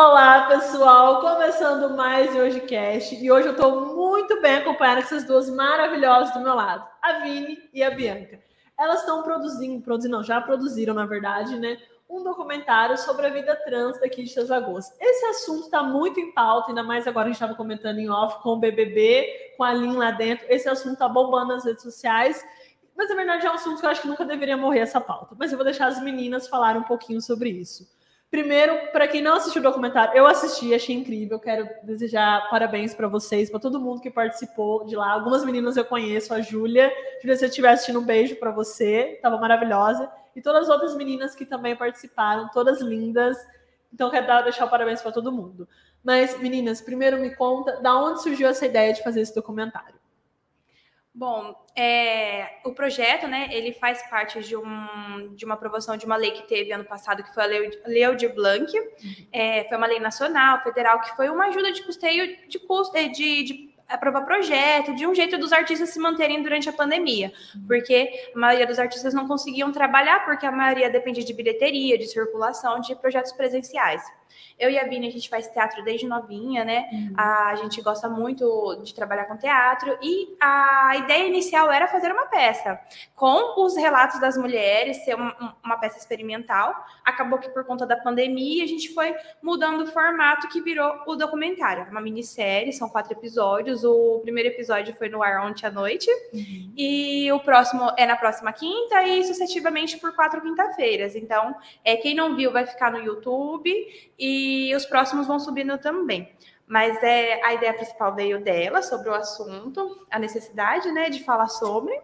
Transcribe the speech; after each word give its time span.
Olá, 0.00 0.42
pessoal! 0.42 1.20
Começando 1.20 1.96
mais 1.96 2.32
um 2.32 2.38
Hoje 2.38 2.60
Cast. 2.60 3.16
E 3.16 3.32
hoje 3.32 3.48
eu 3.48 3.52
estou 3.52 3.96
muito 3.96 4.40
bem 4.40 4.58
acompanhada 4.58 5.00
com 5.00 5.08
essas 5.08 5.24
duas 5.24 5.50
maravilhosas 5.50 6.32
do 6.32 6.38
meu 6.38 6.54
lado, 6.54 6.88
a 7.02 7.14
Vini 7.14 7.68
e 7.74 7.82
a 7.82 7.90
Bianca. 7.90 8.40
Elas 8.78 9.00
estão 9.00 9.24
produzindo, 9.24 9.82
produzindo, 9.82 10.18
não, 10.18 10.22
já 10.22 10.40
produziram, 10.40 10.94
na 10.94 11.04
verdade, 11.04 11.58
né? 11.58 11.78
Um 12.08 12.22
documentário 12.22 12.96
sobre 12.96 13.26
a 13.26 13.30
vida 13.30 13.56
trans 13.56 13.98
daqui 13.98 14.22
de 14.22 14.32
Três 14.32 14.48
Lagoas. 14.48 14.86
Esse 15.00 15.26
assunto 15.26 15.64
está 15.64 15.82
muito 15.82 16.20
em 16.20 16.30
pauta, 16.30 16.68
ainda 16.68 16.84
mais 16.84 17.08
agora 17.08 17.24
a 17.24 17.30
gente 17.30 17.42
estava 17.42 17.56
comentando 17.56 17.98
em 17.98 18.08
off 18.08 18.40
com 18.40 18.50
o 18.50 18.56
BBB, 18.56 19.54
com 19.56 19.64
a 19.64 19.72
Lin 19.72 19.96
lá 19.96 20.12
dentro. 20.12 20.46
Esse 20.48 20.68
assunto 20.68 20.92
está 20.92 21.08
bombando 21.08 21.54
nas 21.54 21.64
redes 21.64 21.82
sociais. 21.82 22.40
Mas, 22.96 23.08
na 23.10 23.16
verdade, 23.16 23.44
é 23.44 23.50
um 23.50 23.54
assunto 23.54 23.80
que 23.80 23.86
eu 23.86 23.90
acho 23.90 24.02
que 24.02 24.08
nunca 24.08 24.24
deveria 24.24 24.56
morrer 24.56 24.78
essa 24.78 25.00
pauta. 25.00 25.34
Mas 25.36 25.50
eu 25.50 25.58
vou 25.58 25.64
deixar 25.64 25.88
as 25.88 26.00
meninas 26.00 26.46
falarem 26.46 26.80
um 26.82 26.84
pouquinho 26.84 27.20
sobre 27.20 27.50
isso. 27.50 27.97
Primeiro, 28.30 28.92
para 28.92 29.08
quem 29.08 29.22
não 29.22 29.36
assistiu 29.36 29.60
o 29.60 29.62
documentário, 29.62 30.14
eu 30.14 30.26
assisti, 30.26 30.74
achei 30.74 30.94
incrível. 30.94 31.40
Quero 31.40 31.66
desejar 31.82 32.46
parabéns 32.50 32.94
para 32.94 33.08
vocês, 33.08 33.48
para 33.48 33.58
todo 33.58 33.80
mundo 33.80 34.02
que 34.02 34.10
participou 34.10 34.84
de 34.84 34.94
lá. 34.94 35.10
Algumas 35.12 35.42
meninas 35.46 35.78
eu 35.78 35.84
conheço, 35.84 36.34
a 36.34 36.42
Júlia. 36.42 36.92
Se 37.20 37.26
você 37.26 37.46
estiver 37.46 37.70
assistindo, 37.70 38.00
um 38.00 38.04
beijo 38.04 38.36
para 38.36 38.50
você, 38.50 39.14
estava 39.14 39.38
maravilhosa. 39.38 40.10
E 40.36 40.42
todas 40.42 40.64
as 40.64 40.68
outras 40.68 40.94
meninas 40.94 41.34
que 41.34 41.46
também 41.46 41.74
participaram, 41.74 42.50
todas 42.50 42.82
lindas. 42.82 43.38
Então, 43.90 44.10
quero 44.10 44.26
dar, 44.26 44.42
deixar 44.42 44.66
parabéns 44.66 45.00
para 45.00 45.10
todo 45.10 45.32
mundo. 45.32 45.66
Mas, 46.04 46.38
meninas, 46.38 46.82
primeiro 46.82 47.18
me 47.18 47.34
conta 47.34 47.80
da 47.80 47.98
onde 47.98 48.22
surgiu 48.22 48.46
essa 48.46 48.66
ideia 48.66 48.92
de 48.92 49.02
fazer 49.02 49.22
esse 49.22 49.34
documentário. 49.34 49.97
Bom, 51.18 51.52
é, 51.74 52.60
o 52.64 52.72
projeto, 52.72 53.26
né, 53.26 53.48
ele 53.50 53.72
faz 53.72 54.00
parte 54.08 54.40
de, 54.40 54.56
um, 54.56 55.34
de 55.34 55.44
uma 55.44 55.54
aprovação 55.54 55.96
de 55.96 56.06
uma 56.06 56.14
lei 56.14 56.30
que 56.30 56.46
teve 56.46 56.70
ano 56.70 56.84
passado, 56.84 57.24
que 57.24 57.34
foi 57.34 57.42
a 57.42 57.46
Lei, 57.46 57.70
lei 57.86 58.14
de 58.14 58.28
Blanc. 58.28 58.72
É, 59.32 59.64
foi 59.64 59.76
uma 59.76 59.88
lei 59.88 59.98
nacional, 59.98 60.62
federal, 60.62 61.00
que 61.00 61.16
foi 61.16 61.28
uma 61.28 61.46
ajuda 61.46 61.72
de 61.72 61.82
custeio 61.82 62.46
de, 62.46 62.60
custo, 62.60 62.92
de, 62.94 63.42
de 63.42 63.74
aprovar 63.88 64.24
projeto, 64.24 64.94
de 64.94 65.08
um 65.08 65.12
jeito 65.12 65.36
dos 65.38 65.52
artistas 65.52 65.88
se 65.88 65.98
manterem 65.98 66.40
durante 66.40 66.68
a 66.68 66.72
pandemia, 66.72 67.32
uhum. 67.52 67.66
porque 67.66 68.30
a 68.32 68.38
maioria 68.38 68.66
dos 68.68 68.78
artistas 68.78 69.12
não 69.12 69.26
conseguiam 69.26 69.72
trabalhar, 69.72 70.24
porque 70.24 70.46
a 70.46 70.52
maioria 70.52 70.88
depende 70.88 71.24
de 71.24 71.32
bilheteria, 71.32 71.98
de 71.98 72.06
circulação, 72.06 72.78
de 72.78 72.94
projetos 72.94 73.32
presenciais. 73.32 74.04
Eu 74.58 74.70
e 74.70 74.78
a 74.78 74.84
Bini, 74.86 75.06
a 75.06 75.10
gente 75.10 75.28
faz 75.28 75.46
teatro 75.48 75.84
desde 75.84 76.06
novinha, 76.06 76.64
né? 76.64 76.88
Uhum. 76.92 77.14
A 77.16 77.54
gente 77.56 77.80
gosta 77.80 78.08
muito 78.08 78.80
de 78.82 78.92
trabalhar 78.92 79.26
com 79.26 79.36
teatro 79.36 79.96
e 80.02 80.36
a 80.40 80.96
ideia 80.96 81.28
inicial 81.28 81.70
era 81.70 81.86
fazer 81.86 82.10
uma 82.10 82.26
peça 82.26 82.78
com 83.14 83.64
os 83.64 83.76
relatos 83.76 84.20
das 84.20 84.36
mulheres, 84.36 85.04
ser 85.04 85.14
uma, 85.14 85.56
uma 85.64 85.76
peça 85.78 85.98
experimental. 85.98 86.74
Acabou 87.04 87.38
que 87.38 87.48
por 87.50 87.64
conta 87.64 87.86
da 87.86 87.96
pandemia 87.96 88.64
a 88.64 88.66
gente 88.66 88.92
foi 88.92 89.14
mudando 89.40 89.82
o 89.82 89.86
formato 89.86 90.48
que 90.48 90.60
virou 90.60 91.02
o 91.06 91.14
documentário. 91.14 91.86
Uma 91.90 92.00
minissérie, 92.00 92.72
são 92.72 92.88
quatro 92.88 93.12
episódios. 93.12 93.84
O 93.84 94.20
primeiro 94.22 94.48
episódio 94.48 94.94
foi 94.94 95.08
no 95.08 95.22
ar 95.22 95.46
ontem 95.46 95.66
à 95.66 95.70
noite 95.70 96.10
uhum. 96.32 96.72
e 96.76 97.30
o 97.32 97.40
próximo 97.40 97.92
é 97.96 98.06
na 98.06 98.16
próxima 98.16 98.52
quinta 98.52 99.02
e 99.04 99.24
sucessivamente 99.24 99.98
por 99.98 100.14
quatro 100.14 100.40
quinta-feiras. 100.40 101.14
Então, 101.14 101.54
é, 101.84 101.96
quem 101.96 102.14
não 102.14 102.34
viu 102.34 102.52
vai 102.52 102.66
ficar 102.66 102.90
no 102.90 102.98
YouTube 102.98 103.68
e 104.18 104.74
os 104.74 104.84
próximos 104.84 105.26
vão 105.26 105.38
subindo 105.38 105.78
também. 105.78 106.32
Mas 106.66 107.02
é, 107.02 107.42
a 107.44 107.54
ideia 107.54 107.72
principal 107.72 108.14
veio 108.14 108.42
dela 108.42 108.82
sobre 108.82 109.08
o 109.08 109.14
assunto, 109.14 110.06
a 110.10 110.18
necessidade 110.18 110.90
né, 110.92 111.08
de 111.08 111.24
falar 111.24 111.48
sobre. 111.48 111.98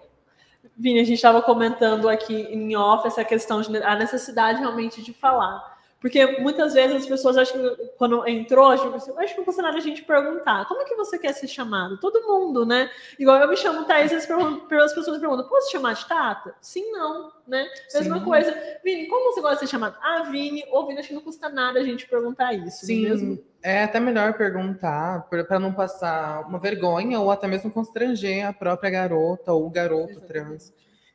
Vini, 0.76 1.00
a 1.00 1.04
gente 1.04 1.16
estava 1.16 1.42
comentando 1.42 2.08
aqui 2.08 2.34
em 2.34 2.74
off 2.74 3.06
essa 3.06 3.24
questão 3.24 3.60
de 3.60 3.76
a 3.82 3.94
necessidade 3.94 4.60
realmente 4.60 5.02
de 5.02 5.12
falar. 5.12 5.73
Porque 6.04 6.38
muitas 6.38 6.74
vezes 6.74 6.96
as 6.96 7.06
pessoas 7.06 7.34
acham 7.38 7.58
que 7.58 7.86
quando 7.96 8.28
entrou, 8.28 8.66
acho 8.66 8.92
que 8.92 9.36
não 9.38 9.44
custa 9.46 9.62
nada 9.62 9.78
a 9.78 9.80
gente 9.80 10.04
perguntar 10.04 10.68
como 10.68 10.82
é 10.82 10.84
que 10.84 10.94
você 10.96 11.18
quer 11.18 11.32
ser 11.32 11.48
chamado? 11.48 11.96
Todo 11.96 12.26
mundo, 12.26 12.66
né? 12.66 12.90
Igual 13.18 13.38
eu 13.38 13.48
me 13.48 13.56
chamo 13.56 13.86
Thaís, 13.86 14.12
as 14.12 14.26
pessoas 14.26 15.18
perguntam, 15.18 15.48
posso 15.48 15.72
chamar 15.72 15.94
de 15.94 16.04
Tata? 16.06 16.54
Sim, 16.60 16.92
não, 16.92 17.32
né? 17.48 17.66
Mesma 17.94 18.18
Sim. 18.18 18.24
coisa. 18.26 18.54
Vini, 18.84 19.06
como 19.06 19.32
você 19.32 19.40
gosta 19.40 19.54
de 19.54 19.60
ser 19.60 19.66
chamado? 19.68 19.96
Ah, 20.02 20.24
Vini 20.24 20.62
ou 20.70 20.86
Vini, 20.86 20.98
acho 20.98 21.08
que 21.08 21.14
não 21.14 21.22
custa 21.22 21.48
nada 21.48 21.80
a 21.80 21.82
gente 21.82 22.06
perguntar 22.06 22.52
isso. 22.52 22.84
Sim, 22.84 23.08
mesmo? 23.08 23.38
é 23.62 23.84
até 23.84 23.98
melhor 23.98 24.34
perguntar 24.34 25.26
para 25.30 25.58
não 25.58 25.72
passar 25.72 26.46
uma 26.46 26.58
vergonha 26.58 27.18
ou 27.18 27.30
até 27.30 27.48
mesmo 27.48 27.70
constranger 27.70 28.46
a 28.46 28.52
própria 28.52 28.90
garota 28.90 29.54
ou 29.54 29.66
o 29.66 29.70
garoto 29.70 30.10
Exatamente. 30.10 30.28
trans. 30.28 30.74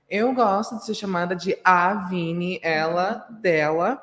Eu 0.10 0.34
gosto 0.34 0.78
de 0.78 0.86
ser 0.86 0.96
chamada 0.96 1.36
de 1.36 1.56
a 1.64 1.94
Vini, 2.10 2.60
ela, 2.64 3.28
dela. 3.40 4.02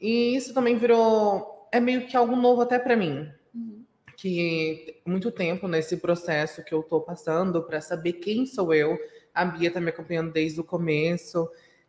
E 0.00 0.36
isso 0.36 0.52
também 0.52 0.76
virou. 0.76 1.68
É 1.72 1.80
meio 1.80 2.06
que 2.06 2.16
algo 2.16 2.36
novo 2.36 2.62
até 2.62 2.78
para 2.78 2.96
mim. 2.96 3.28
Uhum. 3.54 3.84
Que 4.16 5.00
muito 5.06 5.30
tempo 5.30 5.68
nesse 5.68 5.96
processo 5.96 6.64
que 6.64 6.74
eu 6.74 6.80
estou 6.80 7.00
passando 7.00 7.62
para 7.62 7.80
saber 7.80 8.14
quem 8.14 8.46
sou 8.46 8.72
eu. 8.72 8.98
A 9.34 9.44
Bia 9.44 9.68
está 9.68 9.80
me 9.80 9.90
acompanhando 9.90 10.32
desde 10.32 10.60
o 10.60 10.64
começo. 10.64 11.48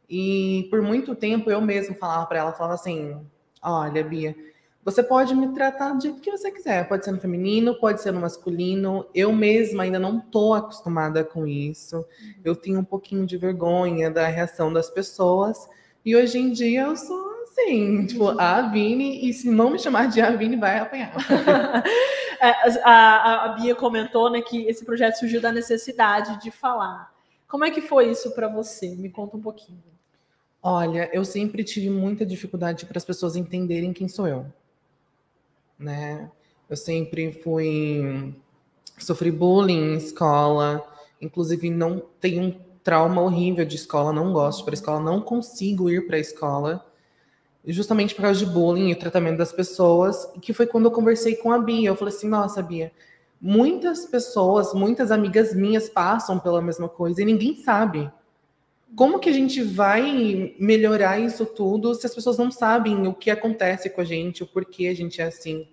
E 0.10 0.68
por 0.70 0.82
muito 0.82 1.16
tempo 1.16 1.52
eu 1.52 1.62
mesmo 1.62 1.96
falava 1.96 2.26
para 2.26 2.40
ela, 2.40 2.54
falava 2.54 2.76
assim: 2.76 3.20
olha, 3.62 4.04
Bia, 4.04 4.36
você 4.84 5.04
pode 5.04 5.36
me 5.36 5.54
tratar 5.54 5.92
do 5.92 6.02
jeito 6.02 6.22
que 6.22 6.32
você 6.32 6.50
quiser. 6.50 6.88
Pode 6.88 7.04
ser 7.04 7.12
no 7.12 7.20
feminino, 7.20 7.78
pode 7.78 8.02
ser 8.02 8.14
no 8.14 8.22
masculino. 8.22 9.06
Eu 9.14 9.34
mesma 9.34 9.84
ainda 9.84 10.00
não 10.00 10.20
estou 10.20 10.54
acostumada 10.54 11.26
com 11.26 11.46
isso. 11.46 11.98
Uhum. 11.98 12.34
Eu 12.44 12.56
tenho 12.56 12.80
um 12.80 12.86
pouquinho 12.86 13.26
de 13.26 13.38
vergonha 13.38 14.10
da 14.10 14.28
reação 14.28 14.72
das 14.72 14.90
pessoas. 14.90 15.68
E 16.06 16.16
hoje 16.16 16.40
em 16.40 16.54
dia 16.54 16.84
eu 16.84 16.96
sou 16.96 17.27
Sim, 17.58 18.06
tipo, 18.06 18.40
a 18.40 18.62
Vini, 18.62 19.28
e 19.28 19.34
se 19.34 19.50
não 19.50 19.72
me 19.72 19.80
chamar 19.80 20.08
de 20.10 20.22
Avini, 20.22 20.56
vai 20.56 20.78
apanhar. 20.78 21.14
É, 22.40 22.52
a, 22.84 23.46
a, 23.46 23.48
Bia 23.56 23.74
comentou 23.74 24.30
né, 24.30 24.44
que 24.44 24.68
esse 24.68 24.86
projeto 24.86 25.16
surgiu 25.16 25.42
da 25.42 25.52
necessidade 25.52 26.40
de 26.40 26.52
falar. 26.52 27.12
Como 27.48 27.66
é 27.66 27.72
que 27.72 27.82
foi 27.82 28.12
isso 28.12 28.30
para 28.36 28.48
você? 28.48 28.96
Me 28.96 29.10
conta 29.10 29.36
um 29.36 29.42
pouquinho. 29.42 29.82
Olha, 30.62 31.10
eu 31.12 31.26
sempre 31.26 31.64
tive 31.64 31.90
muita 31.90 32.24
dificuldade 32.24 32.86
para 32.86 33.00
as 33.00 33.04
pessoas 33.04 33.36
entenderem 33.36 33.92
quem 33.92 34.08
sou 34.08 34.28
eu. 34.28 34.46
Né? 35.80 36.30
Eu 36.70 36.78
sempre 36.78 37.32
fui. 37.32 38.36
Sofri 39.00 39.32
bullying 39.32 39.94
em 39.94 39.98
escola, 39.98 40.88
inclusive 41.20 41.72
não 41.72 42.04
tenho 42.22 42.44
um 42.44 42.60
trauma 42.84 43.20
horrível 43.20 43.66
de 43.66 43.78
escola, 43.78 44.14
não 44.14 44.32
gosto 44.32 44.64
para 44.64 44.74
a 44.74 44.78
escola, 44.78 45.00
não 45.00 45.22
consigo 45.22 45.90
ir 45.90 46.06
para 46.06 46.18
a 46.18 46.20
escola 46.20 46.87
justamente 47.68 48.16
por 48.16 48.22
causa 48.22 48.40
de 48.40 48.46
bullying 48.46 48.92
e 48.92 48.96
tratamento 48.96 49.38
das 49.38 49.52
pessoas, 49.52 50.32
que 50.42 50.54
foi 50.54 50.66
quando 50.66 50.86
eu 50.86 50.92
conversei 50.92 51.36
com 51.36 51.52
a 51.52 51.60
Bia. 51.60 51.90
Eu 51.90 51.96
falei 51.96 52.14
assim, 52.14 52.28
nossa, 52.28 52.62
Bia, 52.62 52.92
muitas 53.42 54.06
pessoas, 54.06 54.74
muitas 54.74 55.12
amigas 55.12 55.54
minhas 55.54 55.90
passam 55.90 56.40
pela 56.40 56.62
mesma 56.62 56.88
coisa 56.88 57.22
e 57.22 57.26
ninguém 57.26 57.56
sabe. 57.56 58.10
Como 58.96 59.20
que 59.20 59.30
a 59.30 59.34
gente 59.34 59.62
vai 59.62 60.56
melhorar 60.58 61.20
isso 61.20 61.46
tudo 61.46 61.94
se 61.94 62.06
as 62.06 62.16
pessoas 62.16 62.38
não 62.38 62.50
sabem 62.50 63.06
o 63.06 63.14
que 63.14 63.30
acontece 63.30 63.90
com 63.90 64.00
a 64.00 64.06
gente, 64.06 64.44
o 64.44 64.48
porquê 64.48 64.88
a 64.88 64.96
gente 64.96 65.22
é 65.22 65.26
assim? 65.26 65.68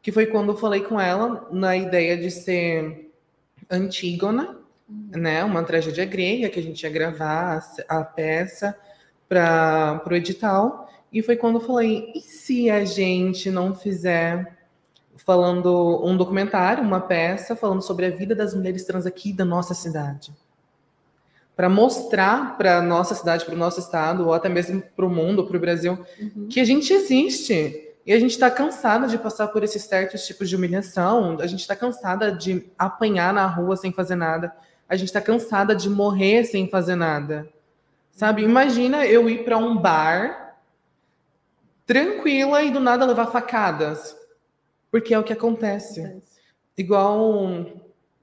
Que 0.00 0.12
foi 0.12 0.26
quando 0.26 0.52
eu 0.52 0.56
falei 0.56 0.82
com 0.82 1.00
ela 1.00 1.48
na 1.50 1.76
ideia 1.76 2.16
de 2.16 2.30
ser 2.30 3.10
Antígona, 3.68 4.56
uhum. 4.88 5.20
né, 5.20 5.42
uma 5.42 5.64
tragédia 5.64 6.04
grega 6.04 6.48
que 6.48 6.60
a 6.60 6.62
gente 6.62 6.82
ia 6.82 6.90
gravar 6.90 7.64
a, 7.88 7.98
a 8.00 8.04
peça 8.04 8.78
para 9.28 10.02
o 10.08 10.14
edital. 10.14 10.88
E 11.14 11.22
foi 11.22 11.36
quando 11.36 11.60
eu 11.60 11.60
falei: 11.60 12.10
e 12.12 12.20
se 12.20 12.68
a 12.68 12.84
gente 12.84 13.48
não 13.48 13.72
fizer 13.72 14.58
falando 15.14 16.04
um 16.04 16.16
documentário, 16.16 16.82
uma 16.82 17.00
peça 17.00 17.54
falando 17.54 17.80
sobre 17.80 18.06
a 18.06 18.10
vida 18.10 18.34
das 18.34 18.52
mulheres 18.52 18.84
trans 18.84 19.06
aqui 19.06 19.32
da 19.32 19.44
nossa 19.44 19.74
cidade? 19.74 20.32
Para 21.54 21.68
mostrar 21.68 22.58
para 22.58 22.82
nossa 22.82 23.14
cidade, 23.14 23.44
para 23.44 23.54
o 23.54 23.56
nosso 23.56 23.78
estado, 23.78 24.26
ou 24.26 24.34
até 24.34 24.48
mesmo 24.48 24.82
para 24.96 25.06
o 25.06 25.08
mundo, 25.08 25.46
para 25.46 25.56
o 25.56 25.60
Brasil, 25.60 26.04
uhum. 26.20 26.48
que 26.48 26.58
a 26.58 26.64
gente 26.64 26.92
existe. 26.92 27.92
E 28.04 28.12
a 28.12 28.18
gente 28.18 28.32
está 28.32 28.50
cansada 28.50 29.06
de 29.06 29.16
passar 29.16 29.48
por 29.48 29.62
esses 29.62 29.84
certos 29.84 30.26
tipos 30.26 30.48
de 30.48 30.56
humilhação, 30.56 31.38
a 31.40 31.46
gente 31.46 31.60
está 31.60 31.76
cansada 31.76 32.32
de 32.32 32.66
apanhar 32.76 33.32
na 33.32 33.46
rua 33.46 33.76
sem 33.76 33.92
fazer 33.92 34.16
nada, 34.16 34.54
a 34.86 34.96
gente 34.96 35.08
está 35.08 35.22
cansada 35.22 35.74
de 35.74 35.88
morrer 35.88 36.44
sem 36.44 36.68
fazer 36.68 36.96
nada. 36.96 37.48
Sabe? 38.10 38.42
Imagina 38.42 39.06
eu 39.06 39.30
ir 39.30 39.44
para 39.44 39.56
um 39.56 39.76
bar 39.76 40.43
tranquila 41.86 42.62
e 42.62 42.70
do 42.70 42.80
nada 42.80 43.04
levar 43.04 43.26
facadas. 43.26 44.16
Porque 44.90 45.12
é 45.12 45.18
o 45.18 45.24
que 45.24 45.32
acontece. 45.32 46.22
Igual 46.76 47.66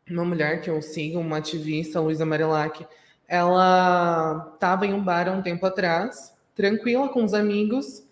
uma 0.10 0.26
mulher 0.26 0.62
que 0.62 0.70
eu 0.70 0.82
sigo, 0.82 1.20
uma 1.20 1.38
ativista, 1.38 2.00
Luísa 2.00 2.26
Marilac, 2.26 2.86
ela 3.28 4.52
estava 4.54 4.86
em 4.86 4.94
um 4.94 5.04
bar 5.04 5.30
há 5.30 5.32
um 5.32 5.42
tempo 5.42 5.66
atrás, 5.66 6.34
tranquila 6.54 7.08
com 7.10 7.24
os 7.24 7.34
amigos, 7.34 8.04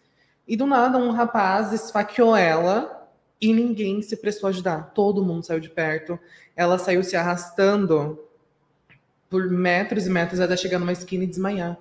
e 0.47 0.55
do 0.55 0.65
nada 0.65 0.97
um 0.97 1.11
rapaz 1.11 1.73
esfaqueou 1.73 2.35
ela 2.35 3.07
e 3.39 3.53
ninguém 3.53 4.01
se 4.01 4.17
prestou 4.17 4.47
a 4.47 4.49
ajudar. 4.49 4.91
Todo 4.93 5.23
mundo 5.23 5.45
saiu 5.45 5.59
de 5.59 5.69
perto. 5.69 6.19
Ela 6.55 6.77
saiu 6.77 7.03
se 7.03 7.15
arrastando 7.15 8.19
por 9.29 9.49
metros 9.49 10.07
e 10.07 10.09
metros 10.09 10.39
até 10.39 10.57
chegar 10.57 10.79
numa 10.79 10.91
esquina 10.91 11.23
e 11.23 11.27
desmaiar. 11.27 11.77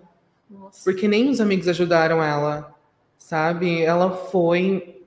Nossa. 0.51 0.85
Porque 0.85 1.09
nem 1.09 1.31
os 1.31 1.41
amigos 1.41 1.67
ajudaram 1.67 2.23
ela 2.23 2.78
sabe? 3.19 3.83
Ela 3.83 4.11
foi 4.11 5.05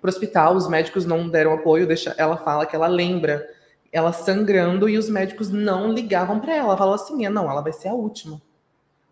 pro 0.00 0.10
hospital, 0.10 0.56
os 0.56 0.68
médicos 0.68 1.06
não 1.06 1.28
deram 1.28 1.52
apoio, 1.52 1.86
deixa, 1.86 2.14
ela 2.18 2.36
fala 2.36 2.66
que 2.66 2.74
ela 2.74 2.86
lembra 2.86 3.46
ela 3.92 4.12
sangrando 4.12 4.88
e 4.88 4.96
os 4.96 5.08
médicos 5.08 5.50
não 5.50 5.92
ligavam 5.92 6.40
para 6.40 6.54
ela. 6.54 6.76
Falou 6.76 6.94
assim: 6.94 7.28
não, 7.28 7.50
ela 7.50 7.60
vai 7.60 7.72
ser 7.72 7.88
a 7.88 7.94
última. 7.94 8.40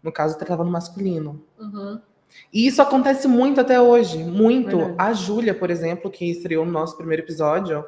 No 0.03 0.12
caso, 0.12 0.38
tratava 0.38 0.65
no 0.65 0.70
masculino. 0.70 1.43
Uhum. 1.59 2.00
E 2.53 2.67
isso 2.67 2.81
acontece 2.81 3.26
muito 3.26 3.61
até 3.61 3.81
hoje, 3.81 4.19
muito. 4.19 4.76
Verdade. 4.76 4.94
A 4.99 5.12
Júlia, 5.12 5.55
por 5.55 5.70
exemplo, 5.70 6.11
que 6.11 6.31
estreou 6.31 6.65
no 6.65 6.70
nosso 6.70 6.97
primeiro 6.97 7.23
episódio, 7.23 7.85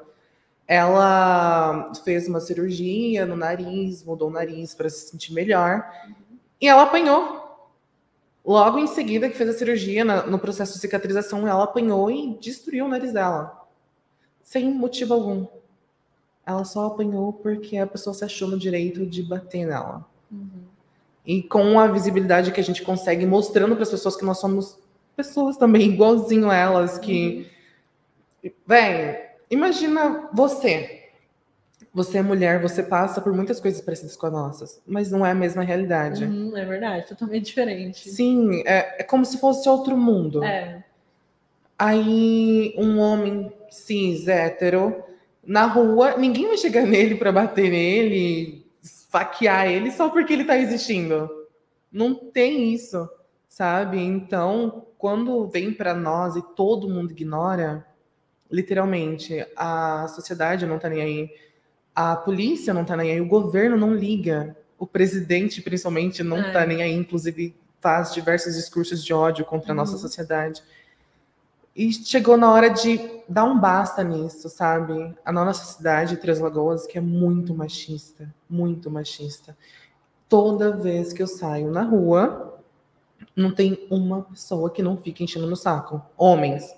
ela 0.67 1.93
fez 2.05 2.27
uma 2.27 2.41
cirurgia 2.41 3.27
no 3.27 3.37
nariz, 3.37 4.03
mudou 4.03 4.29
o 4.29 4.33
nariz 4.33 4.75
para 4.75 4.89
se 4.89 5.11
sentir 5.11 5.33
melhor, 5.33 5.85
e 6.61 6.67
ela 6.67 6.83
apanhou. 6.83 7.40
Logo 8.45 8.79
em 8.79 8.87
seguida 8.87 9.29
que 9.29 9.37
fez 9.37 9.51
a 9.51 9.53
cirurgia, 9.53 10.05
na- 10.05 10.27
no 10.27 10.39
processo 10.39 10.75
de 10.75 10.81
cicatrização, 10.81 11.47
ela 11.47 11.65
apanhou 11.65 12.11
e 12.11 12.37
destruiu 12.41 12.87
o 12.87 12.89
nariz 12.89 13.13
dela. 13.13 13.67
Sem 14.43 14.73
motivo 14.73 15.15
algum. 15.15 15.47
Ela 16.45 16.65
só 16.65 16.87
apanhou 16.87 17.33
porque 17.33 17.77
a 17.77 17.87
pessoa 17.87 18.15
se 18.15 18.25
achou 18.25 18.49
no 18.49 18.59
direito 18.59 19.07
de 19.07 19.23
bater 19.23 19.67
nela. 19.67 20.05
Uhum. 20.33 20.49
E 21.27 21.43
com 21.43 21.79
a 21.79 21.87
visibilidade 21.87 22.51
que 22.51 22.61
a 22.61 22.65
gente 22.65 22.83
consegue 22.83 23.27
mostrando 23.27 23.75
para 23.75 23.83
as 23.85 23.91
pessoas 23.91 24.17
que 24.17 24.25
nós 24.25 24.39
somos 24.39 24.79
pessoas 25.15 25.57
também 25.59 25.83
igualzinho 25.83 26.49
a 26.51 26.57
elas 26.57 26.99
que 26.99 27.47
Bem, 28.67 29.17
imagina 29.51 30.31
você. 30.33 31.00
Você 31.93 32.19
é 32.19 32.23
mulher, 32.23 32.63
você 32.63 32.85
passa 32.85 33.21
por 33.21 33.33
muitas 33.33 33.59
coisas 33.59 33.81
parecidas 33.81 34.17
com 34.17 34.27
as 34.27 34.33
nossas, 34.33 34.83
mas 34.87 35.11
não 35.11 35.27
é 35.27 35.33
a 35.33 35.35
mesma 35.35 35.65
realidade. 35.65 36.25
Uhum, 36.25 36.57
é 36.57 36.65
verdade, 36.65 37.09
totalmente 37.09 37.47
diferente. 37.47 38.09
Sim, 38.09 38.63
é, 38.65 39.01
é 39.01 39.03
como 39.03 39.25
se 39.25 39.39
fosse 39.39 39.69
outro 39.69 39.97
mundo. 39.97 40.45
É. 40.45 40.85
Aí 41.77 42.75
um 42.79 42.99
homem 42.99 43.53
cis, 43.71 44.29
hétero, 44.29 45.03
na 45.45 45.67
rua, 45.67 46.17
ninguém 46.17 46.47
vai 46.47 46.57
chegar 46.57 46.87
nele 46.87 47.17
para 47.17 47.33
bater 47.33 47.71
nele, 47.71 48.65
esfaquear 48.83 49.67
ele 49.67 49.91
só 49.91 50.09
porque 50.09 50.33
ele 50.33 50.45
tá 50.45 50.57
existindo. 50.57 51.29
Não 51.91 52.15
tem 52.15 52.73
isso, 52.73 53.09
sabe? 53.49 53.99
Então, 53.99 54.87
quando 54.97 55.49
vem 55.49 55.73
para 55.73 55.93
nós 55.93 56.37
e 56.37 56.43
todo 56.55 56.89
mundo 56.89 57.11
ignora, 57.11 57.85
literalmente, 58.49 59.45
a 59.57 60.07
sociedade 60.09 60.67
não 60.67 60.79
tá 60.79 60.89
nem 60.89 61.03
aí, 61.03 61.31
a 61.95 62.17
polícia 62.17 62.73
não 62.75 62.85
tá 62.85 62.97
nem 62.97 63.13
aí, 63.13 63.21
o 63.21 63.27
governo 63.29 63.77
não 63.77 63.95
liga, 63.95 64.57
o 64.79 64.87
presidente, 64.87 65.61
principalmente, 65.61 66.23
não 66.23 66.39
É. 66.39 66.53
tá 66.53 66.65
nem 66.67 66.83
aí, 66.83 66.93
inclusive 66.95 67.55
faz 67.81 68.13
diversos 68.13 68.55
discursos 68.57 69.03
de 69.05 69.13
ódio 69.13 69.45
contra 69.45 69.73
a 69.73 69.75
nossa 69.75 69.93
Uhum. 69.93 69.99
sociedade. 69.99 70.63
E 71.75 71.93
chegou 71.93 72.37
na 72.37 72.53
hora 72.53 72.69
de 72.69 73.01
dar 73.29 73.45
um 73.45 73.59
basta 73.59 74.03
nisso, 74.03 74.49
sabe? 74.49 75.15
A 75.25 75.33
nossa 75.33 75.65
cidade, 75.65 76.17
Três 76.17 76.39
Lagoas, 76.41 76.87
que 76.87 76.99
é 76.99 77.01
muito 77.01 77.55
machista, 77.55 78.33
muito 78.49 78.91
machista. 78.91 79.57
Toda 80.29 80.77
vez 80.77 81.13
que 81.13 81.23
eu 81.23 81.27
saio 81.27 81.71
na 81.71 81.83
rua, 81.83 82.59
não 83.35 83.51
tem 83.53 83.87
uma 83.91 84.23
pessoa 84.23 84.71
que 84.71 84.83
não 84.83 84.97
fique 84.97 85.25
enchendo 85.25 85.47
no 85.47 85.57
saco. 85.57 86.03
Homens. 86.17 86.75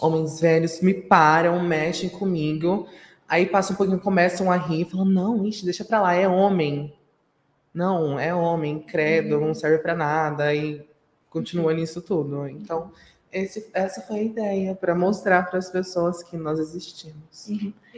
Homens 0.00 0.40
velhos 0.40 0.80
me 0.80 0.94
param, 0.94 1.62
mexem 1.62 2.08
comigo. 2.08 2.88
Aí 3.32 3.46
passa 3.46 3.72
um 3.72 3.76
pouquinho, 3.76 3.98
começam 3.98 4.50
a 4.52 4.56
rir, 4.56 4.84
falam: 4.84 5.06
não, 5.06 5.46
ixi, 5.46 5.64
deixa 5.64 5.84
pra 5.86 6.02
lá, 6.02 6.12
é 6.12 6.28
homem. 6.28 6.94
Não, 7.72 8.18
é 8.20 8.34
homem, 8.34 8.78
credo, 8.78 9.40
não 9.40 9.54
serve 9.54 9.78
pra 9.78 9.94
nada. 9.94 10.54
E 10.54 10.86
continua 11.30 11.72
nisso 11.72 12.02
tudo. 12.02 12.46
Então, 12.46 12.92
esse- 13.32 13.70
essa 13.72 14.02
foi 14.02 14.18
a 14.18 14.22
ideia, 14.22 14.74
para 14.74 14.94
mostrar 14.94 15.48
para 15.48 15.58
as 15.58 15.70
pessoas 15.70 16.22
que 16.22 16.36
nós 16.36 16.58
existimos. 16.58 17.48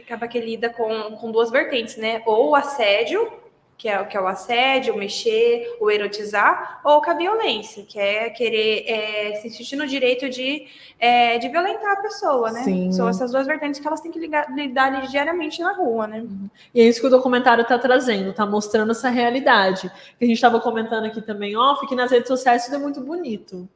Acaba 0.01 0.25
que 0.29 0.39
lida 0.39 0.69
com, 0.69 1.17
com 1.17 1.29
duas 1.33 1.51
vertentes, 1.51 1.97
né? 1.97 2.23
Ou 2.25 2.51
o 2.51 2.55
assédio, 2.55 3.29
que 3.77 3.89
é, 3.89 4.03
que 4.05 4.15
é 4.15 4.21
o 4.21 4.27
assédio, 4.27 4.93
o 4.93 4.97
mexer, 4.97 5.77
o 5.81 5.91
erotizar, 5.91 6.79
ou 6.83 7.01
com 7.01 7.11
a 7.11 7.13
violência, 7.13 7.83
que 7.83 7.99
é 7.99 8.29
querer 8.29 8.85
é, 8.87 9.35
se 9.35 9.49
sentir 9.49 9.75
no 9.75 9.85
direito 9.85 10.29
de, 10.29 10.65
é, 10.99 11.37
de 11.37 11.49
violentar 11.49 11.91
a 11.91 12.01
pessoa, 12.01 12.51
né? 12.51 12.63
Sim. 12.63 12.91
São 12.91 13.09
essas 13.09 13.31
duas 13.31 13.45
vertentes 13.45 13.79
que 13.79 13.87
elas 13.87 14.01
têm 14.01 14.11
que 14.11 14.19
ligar- 14.19 14.49
lidar 14.55 15.07
diariamente 15.07 15.61
na 15.61 15.73
rua, 15.73 16.07
né? 16.07 16.25
E 16.73 16.81
é 16.81 16.83
isso 16.85 17.01
que 17.01 17.07
o 17.07 17.09
documentário 17.09 17.63
está 17.63 17.77
trazendo, 17.77 18.29
está 18.29 18.45
mostrando 18.45 18.91
essa 18.91 19.09
realidade. 19.09 19.91
Que 20.17 20.25
a 20.25 20.27
gente 20.27 20.37
estava 20.37 20.59
comentando 20.59 21.05
aqui 21.05 21.21
também 21.21 21.57
off, 21.57 21.85
que 21.87 21.95
nas 21.95 22.11
redes 22.11 22.27
sociais 22.27 22.65
tudo 22.65 22.77
é 22.77 22.79
muito 22.79 23.01
bonito. 23.01 23.67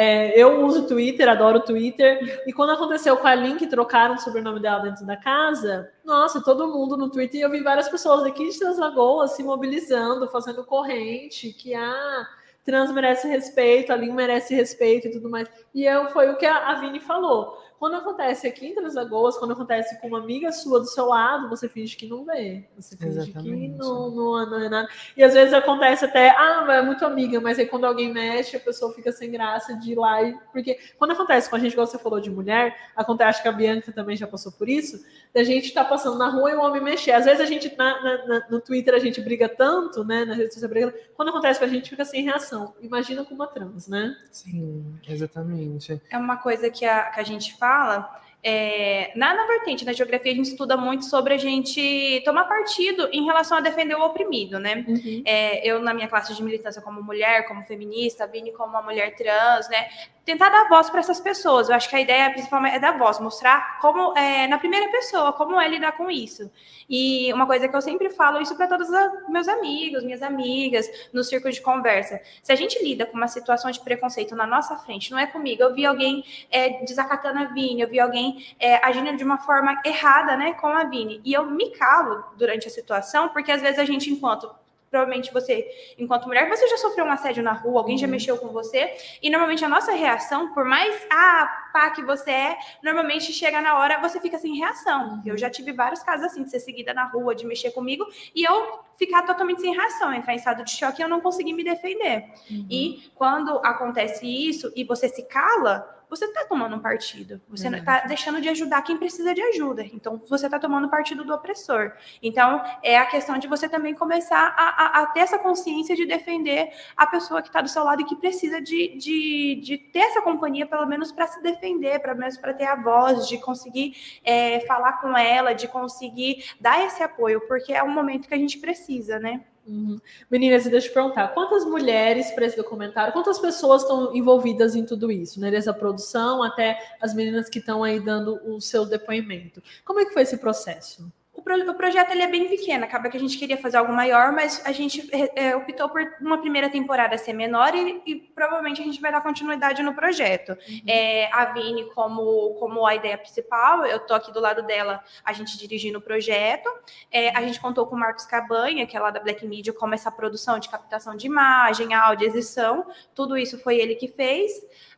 É, 0.00 0.40
eu 0.40 0.64
uso 0.64 0.86
Twitter, 0.86 1.28
adoro 1.28 1.58
Twitter, 1.58 2.40
e 2.46 2.52
quando 2.52 2.70
aconteceu 2.70 3.16
com 3.16 3.26
a 3.26 3.34
Link, 3.34 3.66
trocaram 3.66 4.14
o 4.14 4.18
sobrenome 4.20 4.60
dela 4.60 4.78
dentro 4.78 5.04
da 5.04 5.16
casa, 5.16 5.90
nossa, 6.04 6.40
todo 6.40 6.68
mundo 6.68 6.96
no 6.96 7.10
Twitter, 7.10 7.40
e 7.40 7.42
eu 7.42 7.50
vi 7.50 7.64
várias 7.64 7.88
pessoas 7.88 8.22
aqui 8.22 8.48
de 8.48 8.56
Trans 8.56 8.78
Lagoas 8.78 9.32
se 9.32 9.42
mobilizando, 9.42 10.28
fazendo 10.28 10.64
corrente, 10.64 11.52
que 11.52 11.74
ah, 11.74 12.28
trans 12.64 12.92
merece 12.92 13.26
respeito, 13.26 13.92
a 13.92 13.96
Link 13.96 14.12
merece 14.12 14.54
respeito 14.54 15.08
e 15.08 15.10
tudo 15.10 15.28
mais. 15.28 15.48
E 15.74 15.84
eu, 15.84 16.08
foi 16.10 16.30
o 16.30 16.36
que 16.36 16.46
a, 16.46 16.68
a 16.68 16.74
Vini 16.74 17.00
falou. 17.00 17.58
Quando 17.78 17.94
acontece 17.94 18.46
aqui 18.46 18.66
em 18.66 18.74
Três 18.74 18.94
Lagoas, 18.94 19.36
quando 19.38 19.52
acontece 19.52 20.00
com 20.00 20.08
uma 20.08 20.18
amiga 20.18 20.50
sua 20.50 20.80
do 20.80 20.86
seu 20.86 21.06
lado, 21.06 21.48
você 21.48 21.68
finge 21.68 21.96
que 21.96 22.06
não 22.08 22.24
vê. 22.24 22.64
Você 22.76 22.96
finge 22.96 23.32
que 23.32 23.68
não, 23.68 24.10
não, 24.10 24.46
não 24.50 24.62
é 24.62 24.68
nada. 24.68 24.88
E 25.16 25.22
às 25.22 25.32
vezes 25.32 25.54
acontece 25.54 26.04
até, 26.04 26.30
ah, 26.30 26.66
é 26.70 26.82
muito 26.82 27.04
amiga, 27.04 27.40
mas 27.40 27.58
aí 27.58 27.66
quando 27.66 27.84
alguém 27.84 28.12
mexe, 28.12 28.56
a 28.56 28.60
pessoa 28.60 28.92
fica 28.92 29.12
sem 29.12 29.30
graça 29.30 29.76
de 29.76 29.92
ir 29.92 29.94
lá. 29.94 30.22
E... 30.22 30.36
Porque 30.52 30.78
quando 30.98 31.12
acontece 31.12 31.48
com 31.48 31.56
a 31.56 31.58
gente, 31.58 31.72
igual 31.72 31.86
você 31.86 31.98
falou 31.98 32.20
de 32.20 32.30
mulher, 32.30 32.76
acontece, 32.96 33.28
acho 33.30 33.42
que 33.42 33.48
a 33.48 33.52
Bianca 33.52 33.92
também 33.92 34.16
já 34.16 34.26
passou 34.26 34.50
por 34.52 34.68
isso, 34.68 35.04
da 35.32 35.44
gente 35.44 35.72
tá 35.72 35.84
passando 35.84 36.18
na 36.18 36.28
rua 36.30 36.50
e 36.50 36.54
o 36.54 36.60
homem 36.60 36.82
mexer. 36.82 37.12
Às 37.12 37.26
vezes 37.26 37.40
a 37.40 37.44
gente, 37.46 37.74
na, 37.76 38.02
na- 38.02 38.26
na- 38.26 38.46
no 38.50 38.60
Twitter, 38.60 38.94
a 38.94 38.98
gente 38.98 39.20
briga 39.20 39.48
tanto, 39.48 40.02
né? 40.04 40.24
Na 40.24 40.34
rede 40.34 40.52
social 40.52 40.68
briga. 40.68 40.94
Quando 41.14 41.28
acontece 41.28 41.58
com 41.60 41.64
a 41.66 41.68
gente, 41.68 41.90
fica 41.90 42.04
sem 42.04 42.22
reação. 42.24 42.74
Imagina 42.80 43.24
com 43.24 43.34
uma 43.34 43.46
trans, 43.46 43.86
né? 43.88 44.16
Sim, 44.32 44.84
exatamente. 45.08 46.00
É 46.10 46.18
uma 46.18 46.36
coisa 46.36 46.70
que 46.70 46.84
a, 46.84 47.04
que 47.10 47.20
a 47.20 47.24
gente 47.24 47.56
fala. 47.68 48.20
é, 48.42 49.10
na, 49.16 49.34
na 49.34 49.46
vertente 49.46 49.84
da 49.84 49.92
geografia, 49.92 50.32
a 50.32 50.34
gente 50.34 50.50
estuda 50.50 50.76
muito 50.76 51.04
sobre 51.04 51.34
a 51.34 51.36
gente 51.36 52.22
tomar 52.24 52.44
partido 52.44 53.08
em 53.12 53.24
relação 53.24 53.58
a 53.58 53.60
defender 53.60 53.96
o 53.96 54.04
oprimido, 54.04 54.58
né? 54.58 54.84
É, 55.24 55.68
eu, 55.68 55.80
na 55.80 55.92
minha 55.92 56.08
classe 56.08 56.34
de 56.34 56.42
militância 56.42 56.80
como 56.80 57.02
mulher, 57.02 57.46
como 57.48 57.64
feminista, 57.64 58.26
Vini 58.26 58.52
como 58.52 58.70
uma 58.70 58.82
mulher 58.82 59.14
trans, 59.16 59.68
né? 59.68 59.88
Tentar 60.28 60.50
dar 60.50 60.68
voz 60.68 60.90
para 60.90 61.00
essas 61.00 61.18
pessoas. 61.18 61.70
Eu 61.70 61.74
acho 61.74 61.88
que 61.88 61.96
a 61.96 62.00
ideia 62.02 62.28
principal 62.30 62.62
é 62.66 62.78
dar 62.78 62.98
voz, 62.98 63.18
mostrar 63.18 63.78
como, 63.80 64.14
é, 64.14 64.46
na 64.46 64.58
primeira 64.58 64.86
pessoa, 64.90 65.32
como 65.32 65.58
é 65.58 65.66
lidar 65.66 65.92
com 65.92 66.10
isso. 66.10 66.52
E 66.86 67.32
uma 67.32 67.46
coisa 67.46 67.66
que 67.66 67.74
eu 67.74 67.80
sempre 67.80 68.10
falo, 68.10 68.38
isso 68.38 68.54
para 68.54 68.66
todos 68.66 68.90
os 68.90 69.30
meus 69.30 69.48
amigos, 69.48 70.04
minhas 70.04 70.20
amigas, 70.20 70.86
no 71.14 71.24
círculo 71.24 71.50
de 71.50 71.62
conversa. 71.62 72.20
Se 72.42 72.52
a 72.52 72.54
gente 72.54 72.78
lida 72.84 73.06
com 73.06 73.16
uma 73.16 73.26
situação 73.26 73.70
de 73.70 73.80
preconceito 73.80 74.36
na 74.36 74.46
nossa 74.46 74.76
frente, 74.76 75.10
não 75.10 75.18
é 75.18 75.26
comigo, 75.26 75.62
eu 75.62 75.74
vi 75.74 75.86
alguém 75.86 76.22
é, 76.50 76.84
desacatando 76.84 77.38
a 77.38 77.44
Vini, 77.44 77.80
eu 77.80 77.88
vi 77.88 77.98
alguém 77.98 78.44
é, 78.60 78.84
agindo 78.84 79.16
de 79.16 79.24
uma 79.24 79.38
forma 79.38 79.80
errada, 79.82 80.36
né, 80.36 80.52
com 80.52 80.66
a 80.66 80.84
Vini. 80.84 81.22
E 81.24 81.32
eu 81.32 81.46
me 81.46 81.70
calo 81.70 82.22
durante 82.36 82.68
a 82.68 82.70
situação, 82.70 83.30
porque 83.30 83.50
às 83.50 83.62
vezes 83.62 83.78
a 83.78 83.84
gente, 83.86 84.10
enquanto 84.10 84.54
provavelmente 84.90 85.32
você, 85.32 85.68
enquanto 85.98 86.26
mulher, 86.26 86.48
você 86.48 86.66
já 86.68 86.76
sofreu 86.76 87.04
um 87.04 87.10
assédio 87.10 87.42
na 87.42 87.52
rua, 87.52 87.80
alguém 87.80 87.98
já 87.98 88.06
mexeu 88.06 88.38
com 88.38 88.48
você, 88.48 88.96
e 89.22 89.30
normalmente 89.30 89.64
a 89.64 89.68
nossa 89.68 89.92
reação, 89.92 90.52
por 90.54 90.64
mais 90.64 91.06
ah, 91.10 91.68
pá 91.72 91.90
que 91.90 92.02
você 92.02 92.30
é, 92.30 92.58
normalmente 92.82 93.32
chega 93.32 93.60
na 93.60 93.78
hora, 93.78 94.00
você 94.00 94.20
fica 94.20 94.38
sem 94.38 94.56
reação. 94.56 95.22
Eu 95.24 95.36
já 95.36 95.50
tive 95.50 95.72
vários 95.72 96.02
casos 96.02 96.26
assim, 96.26 96.42
de 96.42 96.50
ser 96.50 96.60
seguida 96.60 96.94
na 96.94 97.04
rua, 97.04 97.34
de 97.34 97.46
mexer 97.46 97.70
comigo, 97.70 98.06
e 98.34 98.42
eu 98.42 98.80
ficar 98.96 99.22
totalmente 99.22 99.60
sem 99.60 99.74
reação, 99.74 100.12
entrar 100.12 100.32
em 100.32 100.36
estado 100.36 100.64
de 100.64 100.70
choque 100.70 101.00
e 101.00 101.04
eu 101.04 101.08
não 101.08 101.20
conseguir 101.20 101.52
me 101.52 101.62
defender. 101.62 102.24
E 102.70 103.10
quando 103.14 103.58
acontece 103.64 104.26
isso 104.26 104.72
e 104.74 104.84
você 104.84 105.08
se 105.08 105.22
cala, 105.22 105.97
você 106.08 106.24
está 106.24 106.44
tomando 106.44 106.76
um 106.76 106.78
partido. 106.80 107.40
Você 107.48 107.68
está 107.68 108.00
deixando 108.06 108.40
de 108.40 108.48
ajudar 108.48 108.82
quem 108.82 108.96
precisa 108.96 109.34
de 109.34 109.42
ajuda. 109.42 109.82
Então, 109.84 110.20
você 110.28 110.46
está 110.46 110.58
tomando 110.58 110.88
partido 110.88 111.24
do 111.24 111.34
opressor. 111.34 111.92
Então, 112.22 112.62
é 112.82 112.96
a 112.98 113.06
questão 113.06 113.38
de 113.38 113.46
você 113.46 113.68
também 113.68 113.94
começar 113.94 114.54
a, 114.56 114.68
a- 115.00 115.02
a 115.02 115.06
ter 115.06 115.20
essa 115.20 115.38
consciência 115.38 115.94
de 115.94 116.06
defender 116.06 116.70
a 116.96 117.06
pessoa 117.06 117.42
que 117.42 117.48
está 117.48 117.60
do 117.60 117.68
seu 117.68 117.84
lado 117.84 118.02
e 118.02 118.04
que 118.04 118.16
precisa 118.16 118.60
de, 118.60 118.96
de, 118.96 119.60
de 119.62 119.78
ter 119.78 120.00
essa 120.00 120.22
companhia, 120.22 120.66
pelo 120.66 120.86
menos 120.86 121.12
para 121.12 121.26
se 121.26 121.42
defender, 121.42 122.00
pelo 122.00 122.16
menos 122.18 122.36
para 122.36 122.54
ter 122.54 122.64
a 122.66 122.74
voz, 122.76 123.28
de 123.28 123.38
conseguir 123.38 123.94
é, 124.24 124.60
falar 124.60 124.94
com 125.00 125.16
ela, 125.16 125.52
de 125.54 125.68
conseguir 125.68 126.44
dar 126.60 126.84
esse 126.86 127.02
apoio, 127.02 127.40
porque 127.46 127.72
é 127.72 127.82
um 127.82 127.90
momento 127.92 128.28
que 128.28 128.34
a 128.34 128.38
gente 128.38 128.58
precisa, 128.58 129.18
né? 129.18 129.42
Uhum. 129.68 130.00
Meninas, 130.30 130.64
e 130.64 130.70
deixa 130.70 130.88
eu 130.88 130.94
perguntar, 130.94 131.28
quantas 131.28 131.62
mulheres 131.62 132.30
para 132.30 132.46
esse 132.46 132.56
documentário, 132.56 133.12
quantas 133.12 133.38
pessoas 133.38 133.82
estão 133.82 134.16
envolvidas 134.16 134.74
em 134.74 134.84
tudo 134.84 135.12
isso, 135.12 135.38
né? 135.38 135.50
Desde 135.50 135.68
a 135.68 135.74
produção 135.74 136.42
até 136.42 136.78
as 137.00 137.12
meninas 137.14 137.50
que 137.50 137.58
estão 137.58 137.84
aí 137.84 138.00
dando 138.00 138.40
o 138.50 138.60
seu 138.62 138.86
depoimento. 138.86 139.62
Como 139.84 140.00
é 140.00 140.06
que 140.06 140.14
foi 140.14 140.22
esse 140.22 140.38
processo? 140.38 141.12
O 141.38 141.42
pro, 141.42 141.70
o 141.70 141.74
projeto 141.74 142.10
ele 142.10 142.22
é 142.22 142.26
bem 142.26 142.48
pequeno, 142.48 142.82
acaba 142.82 143.08
que 143.08 143.16
a 143.16 143.20
gente 143.20 143.38
queria 143.38 143.56
fazer 143.56 143.76
algo 143.76 143.92
maior, 143.92 144.32
mas 144.32 144.60
a 144.66 144.72
gente 144.72 145.08
é, 145.36 145.54
optou 145.54 145.88
por 145.88 146.02
uma 146.20 146.38
primeira 146.38 146.68
temporada 146.68 147.16
ser 147.16 147.32
menor 147.32 147.76
e, 147.76 148.02
e, 148.04 148.16
provavelmente 148.16 148.82
a 148.82 148.84
gente 148.84 149.00
vai 149.00 149.12
dar 149.12 149.20
continuidade 149.20 149.80
no 149.80 149.94
projeto. 149.94 150.58
Uhum. 150.68 150.82
É, 150.84 151.32
a 151.32 151.44
Vini, 151.52 151.84
como, 151.94 152.54
como 152.54 152.84
a 152.84 152.96
ideia 152.96 153.16
principal, 153.16 153.86
eu 153.86 154.00
tô 154.00 154.14
aqui 154.14 154.32
do 154.32 154.40
lado 154.40 154.64
dela, 154.64 155.00
a 155.24 155.32
gente 155.32 155.56
dirigindo 155.56 155.98
o 155.98 156.02
projeto. 156.02 156.68
É, 157.08 157.28
a 157.28 157.40
gente 157.42 157.60
contou 157.60 157.86
com 157.86 157.94
o 157.94 157.98
Marcos 158.00 158.26
Cabanha, 158.26 158.84
que 158.84 158.96
é 158.96 159.00
lá 159.00 159.12
da 159.12 159.20
Black 159.20 159.46
Media, 159.46 159.72
como 159.72 159.94
essa 159.94 160.10
produção 160.10 160.58
de 160.58 160.68
captação 160.68 161.14
de 161.14 161.28
imagem, 161.28 161.94
áudio, 161.94 162.26
edição, 162.26 162.84
tudo 163.14 163.38
isso 163.38 163.60
foi 163.60 163.78
ele 163.78 163.94
que 163.94 164.08
fez. 164.08 164.50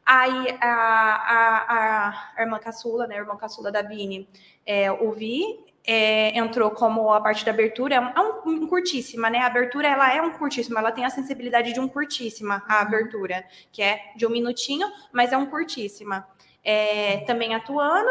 Aí 0.07 0.57
a, 0.59 0.73
a, 0.73 2.33
a 2.35 2.43
irmã 2.43 2.59
caçula, 2.59 3.07
né, 3.07 3.17
a 3.17 3.19
irmã 3.19 3.37
caçula 3.37 3.71
da 3.71 3.83
Vini, 3.83 4.27
é, 4.65 4.91
o 4.91 5.13
Vi, 5.13 5.70
é, 5.87 6.37
entrou 6.39 6.71
como 6.71 7.11
a 7.13 7.21
parte 7.21 7.45
da 7.45 7.51
abertura, 7.51 7.95
é 7.95 8.01
um, 8.01 8.09
é 8.09 8.49
um, 8.49 8.67
curtíssima, 8.67 9.31
né? 9.31 9.39
A 9.39 9.47
abertura 9.47 9.89
ela 9.89 10.13
é 10.15 10.21
um 10.21 10.31
curtíssima, 10.31 10.81
ela 10.81 10.93
tem 10.93 11.05
a 11.05 11.11
sensibilidade 11.11 11.73
de 11.73 11.81
um 11.81 11.89
curtíssima, 11.89 12.63
a 12.69 12.77
uhum. 12.77 12.81
abertura, 12.83 13.45
que 13.73 13.83
é 13.83 14.13
de 14.17 14.27
um 14.27 14.31
minutinho, 14.31 14.87
mas 15.13 15.33
é 15.33 15.37
um 15.37 15.47
curtíssima. 15.47 16.27
É, 16.63 17.19
também 17.27 17.55
atuando. 17.55 18.11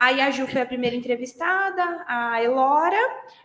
Aí 0.00 0.20
a 0.20 0.30
Ju 0.30 0.46
foi 0.46 0.60
a 0.60 0.66
primeira 0.66 0.94
entrevistada, 0.94 2.04
a 2.06 2.40
Elora, 2.40 2.96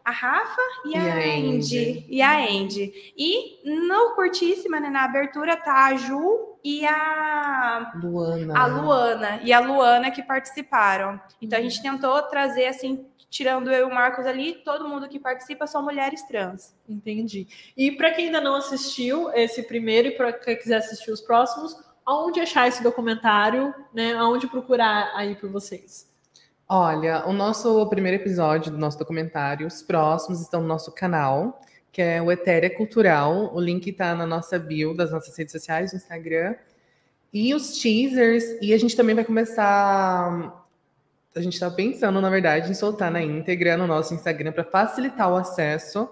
a 0.06 0.12
Rafa 0.12 0.62
e, 0.86 0.92
e 0.92 0.96
a, 0.96 1.02
a 1.02 1.18
Andy. 1.18 2.06
E 2.08 2.22
a 2.22 2.38
Andy. 2.38 3.14
E 3.18 3.88
no 3.88 4.14
curtíssima, 4.14 4.80
né, 4.80 4.88
na 4.88 5.06
abertura, 5.06 5.58
tá 5.58 5.88
a 5.88 5.96
Ju 5.96 6.60
e 6.64 6.86
a 6.86 7.92
Luana. 7.96 8.58
A 8.58 8.66
Luana. 8.68 9.40
E 9.44 9.52
a 9.52 9.60
Luana 9.60 10.12
que 10.12 10.22
participaram. 10.22 11.20
Então 11.42 11.58
a 11.58 11.62
gente 11.62 11.82
tentou 11.82 12.22
trazer 12.24 12.68
assim 12.68 13.04
tirando 13.34 13.72
eu 13.72 13.88
e 13.88 13.92
o 13.92 13.94
Marcos 13.94 14.28
ali, 14.28 14.54
todo 14.64 14.88
mundo 14.88 15.10
que 15.10 15.20
participa 15.20 15.66
são 15.66 15.82
mulheres 15.82 16.22
trans. 16.28 16.76
Entendi. 16.88 17.48
E 17.76 17.92
para 17.92 18.12
quem 18.12 18.28
ainda 18.28 18.40
não 18.40 18.54
assistiu 18.56 19.32
esse 19.34 19.64
primeiro 19.64 20.10
e 20.10 20.12
para 20.12 20.32
quem 20.32 20.56
quiser 20.56 20.78
assistir 20.78 21.12
os 21.12 21.20
próximos, 21.20 21.76
aonde 22.06 22.40
achar 22.40 22.68
esse 22.68 22.84
documentário, 22.84 23.74
né? 23.92 24.14
Aonde 24.14 24.46
procurar 24.46 25.12
aí 25.16 25.36
por 25.36 25.50
vocês? 25.50 26.08
Olha, 26.70 27.26
o 27.26 27.34
nosso 27.34 27.90
primeiro 27.90 28.22
episódio 28.22 28.72
do 28.72 28.78
nosso 28.78 29.00
documentário, 29.00 29.66
os 29.66 29.82
próximos 29.82 30.40
estão 30.40 30.62
no 30.62 30.68
nosso 30.68 30.92
canal, 30.92 31.60
que 31.92 32.04
é 32.04 32.22
o 32.22 32.32
Etéria 32.32 32.70
Cultural. 32.70 33.52
O 33.54 33.60
link 33.60 33.90
está 33.90 34.14
na 34.14 34.28
nossa 34.28 34.60
bio 34.60 34.96
das 34.96 35.12
nossas 35.12 35.36
redes 35.36 35.52
sociais, 35.52 35.92
no 35.92 35.98
Instagram. 35.98 36.56
E 37.34 37.52
os 37.56 37.80
teasers, 37.80 38.44
e 38.62 38.76
a 38.76 38.78
gente 38.78 38.96
também 38.96 39.16
vai 39.16 39.26
começar 39.26 40.63
a 41.36 41.42
gente 41.42 41.54
está 41.54 41.70
pensando, 41.70 42.20
na 42.22 42.30
verdade, 42.30 42.70
em 42.70 42.74
soltar 42.74 43.12
na 43.12 43.22
íntegra 43.22 43.76
no 43.76 43.88
nosso 43.88 44.14
Instagram 44.14 44.52
para 44.52 44.64
facilitar 44.64 45.32
o 45.32 45.36
acesso 45.36 46.10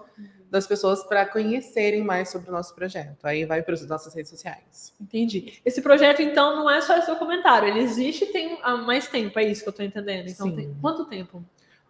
das 0.50 0.66
pessoas 0.66 1.02
para 1.04 1.24
conhecerem 1.24 2.04
mais 2.04 2.30
sobre 2.30 2.50
o 2.50 2.52
nosso 2.52 2.74
projeto. 2.74 3.24
Aí 3.24 3.46
vai 3.46 3.62
para 3.62 3.72
as 3.72 3.86
nossas 3.86 4.14
redes 4.14 4.30
sociais. 4.30 4.92
Entendi. 5.00 5.54
Esse 5.64 5.80
projeto, 5.80 6.20
então, 6.20 6.56
não 6.56 6.68
é 6.68 6.80
só 6.82 6.96
esse 6.98 7.06
documentário, 7.06 7.68
ele 7.68 7.80
existe 7.80 8.26
tem 8.26 8.58
há 8.62 8.76
mais 8.76 9.08
tempo, 9.08 9.38
é 9.38 9.44
isso 9.44 9.62
que 9.62 9.68
eu 9.68 9.70
estou 9.70 9.86
entendendo. 9.86 10.28
Então, 10.28 10.54
tem 10.54 10.74
quanto 10.80 11.06
tempo? 11.06 11.42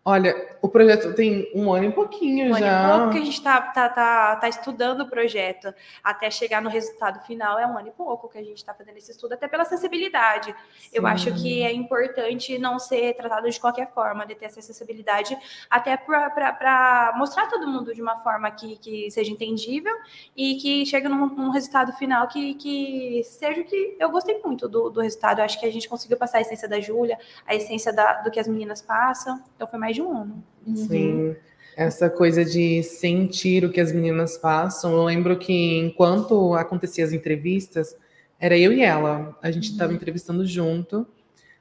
Olha, 0.05 0.59
o 0.61 0.69
projeto 0.69 1.15
tem 1.15 1.49
um 1.55 1.73
ano 1.73 1.85
e 1.85 1.93
pouquinho 1.93 2.53
um 2.53 2.59
já. 2.59 2.67
Um 2.67 2.69
ano 2.69 2.95
e 2.95 2.99
pouco 2.99 3.13
que 3.13 3.19
a 3.19 3.25
gente 3.25 3.35
está 3.35 3.61
tá, 3.61 3.89
tá, 3.89 4.37
tá 4.37 4.49
estudando 4.49 5.03
o 5.03 5.09
projeto 5.09 5.73
até 6.03 6.29
chegar 6.29 6.61
no 6.61 6.69
resultado 6.69 7.25
final 7.25 7.57
é 7.57 7.65
um 7.65 7.79
ano 7.79 7.87
e 7.87 7.93
pouco 7.93 8.29
que 8.29 8.37
a 8.37 8.43
gente 8.43 8.57
está 8.57 8.75
fazendo 8.75 8.97
esse 8.97 9.13
estudo, 9.13 9.35
até 9.35 9.47
pela 9.47 9.63
acessibilidade. 9.63 10.53
Sim. 10.77 10.89
Eu 10.93 11.07
acho 11.07 11.33
que 11.35 11.63
é 11.63 11.73
importante 11.73 12.59
não 12.59 12.81
ser 12.81 13.15
tratado 13.15 13.49
de 13.49 13.61
qualquer 13.61 13.93
forma, 13.93 14.27
de 14.27 14.35
ter 14.35 14.47
essa 14.47 14.59
acessibilidade, 14.59 15.39
até 15.71 15.97
para 15.97 17.15
mostrar 17.17 17.47
todo 17.47 17.65
mundo 17.69 17.95
de 17.95 18.03
uma 18.03 18.17
forma 18.19 18.51
que, 18.51 18.77
que 18.79 19.09
seja 19.09 19.31
entendível 19.31 19.95
e 20.37 20.57
que 20.57 20.85
chegue 20.85 21.09
num, 21.09 21.27
num, 21.27 21.51
resultado 21.51 21.93
final 21.93 22.27
que, 22.27 22.55
que 22.55 23.23
seja 23.23 23.61
o 23.61 23.65
que 23.65 23.97
eu 24.01 24.11
gostei 24.11 24.41
muito 24.45 24.69
do, 24.69 24.91
do 24.91 25.01
resultado. 25.01 25.39
Eu 25.39 25.45
acho 25.45 25.61
que 25.61 25.67
a 25.67 25.71
gente 25.71 25.89
conseguiu 25.89 26.17
passar 26.17 26.39
a 26.39 26.41
essência 26.41 26.69
da 26.69 26.81
Júlia, 26.81 27.17
a 27.47 27.55
essência 27.55 27.93
da, 27.93 28.15
do 28.23 28.33
que 28.33 28.41
as 28.41 28.49
meninas 28.49 28.83
passam. 28.83 29.41
Então 29.55 29.69
foi 29.69 29.79
mais 29.79 29.92
mais 29.93 29.95
de 29.95 30.03
um 30.03 30.17
ano. 30.17 30.43
Sim. 30.75 31.37
Essa 31.77 32.09
coisa 32.09 32.45
de 32.45 32.83
sentir 32.83 33.65
o 33.65 33.71
que 33.71 33.81
as 33.81 33.93
meninas 33.93 34.37
passam. 34.37 34.93
Eu 34.93 35.05
lembro 35.05 35.39
que 35.39 35.79
enquanto 35.79 36.55
acontecia 36.55 37.05
as 37.05 37.13
entrevistas, 37.13 37.97
era 38.39 38.57
eu 38.57 38.73
e 38.73 38.83
ela. 38.83 39.37
A 39.43 39.51
gente 39.51 39.71
estava 39.71 39.91
uhum. 39.91 39.97
entrevistando 39.97 40.47
junto. 40.47 41.07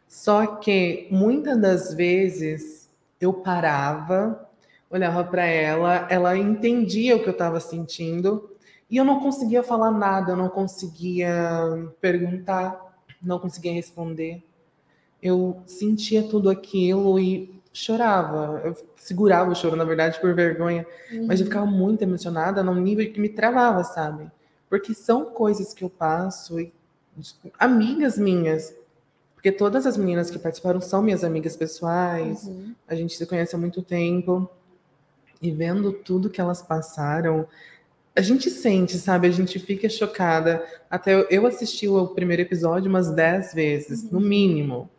Só 0.08 0.46
que 0.46 1.08
muitas 1.10 1.60
das 1.60 1.94
vezes 1.94 2.90
eu 3.20 3.34
parava, 3.34 4.50
olhava 4.90 5.24
para 5.24 5.46
ela, 5.46 6.08
ela 6.10 6.38
entendia 6.38 7.16
o 7.16 7.24
que 7.24 7.30
eu 7.30 7.34
estava 7.34 7.60
sentindo 7.60 8.50
e 8.90 8.98
eu 8.98 9.06
não 9.06 9.22
conseguia 9.22 9.64
falar 9.64 9.92
nada, 9.92 10.34
eu 10.34 10.36
não 10.36 10.50
conseguia 10.50 11.90
perguntar, 12.02 13.00
não 13.22 13.40
conseguia 13.40 13.72
responder. 13.72 14.44
Eu 15.24 15.62
sentia 15.66 16.24
tudo 16.24 16.50
aquilo 16.50 17.18
e 17.18 17.61
chorava. 17.74 18.62
Eu 18.64 18.76
segurava 18.96 19.52
o 19.52 19.56
choro, 19.56 19.76
na 19.76 19.84
verdade, 19.84 20.20
por 20.20 20.34
vergonha. 20.34 20.86
Uhum. 21.12 21.28
Mas 21.28 21.40
eu 21.40 21.46
ficava 21.46 21.66
muito 21.66 22.02
emocionada 22.02 22.64
num 22.64 22.76
nível 22.76 23.12
que 23.12 23.20
me 23.20 23.30
travava, 23.30 23.84
sabe? 23.84 24.30
Porque 24.70 24.94
são 24.94 25.26
coisas 25.26 25.74
que 25.74 25.84
eu 25.84 25.90
passo 25.90 26.60
e 26.60 26.72
amigas 27.60 28.18
minhas. 28.18 28.76
Porque 29.36 29.52
todas 29.52 29.86
as 29.86 29.98
meninas 29.98 30.30
que 30.30 30.38
participaram 30.38 30.80
são 30.82 31.02
minhas 31.02 31.24
amigas 31.24 31.56
pessoais. 31.56 32.44
Uhum. 32.44 32.76
A 32.88 32.96
gente 32.96 33.16
se 33.16 33.26
conhece 33.26 33.56
há 33.56 33.60
muito 33.60 33.82
tempo. 33.82 34.50
E 35.42 35.50
vendo 35.50 35.92
tudo 35.92 36.30
que 36.30 36.40
elas 36.40 36.62
passaram, 36.62 37.48
a 38.16 38.22
gente 38.22 38.50
sente, 38.52 38.98
sabe? 39.00 39.28
A 39.28 39.32
gente 39.32 39.58
fica 39.58 39.90
chocada. 39.90 40.64
Até 40.90 41.26
eu 41.30 41.48
assisti 41.48 41.88
o 41.88 42.08
primeiro 42.10 42.44
episódio 42.44 42.90
umas 42.90 43.10
dez 43.10 43.54
vezes, 43.54 44.04
uhum. 44.04 44.10
no 44.12 44.20
mínimo. 44.20 44.90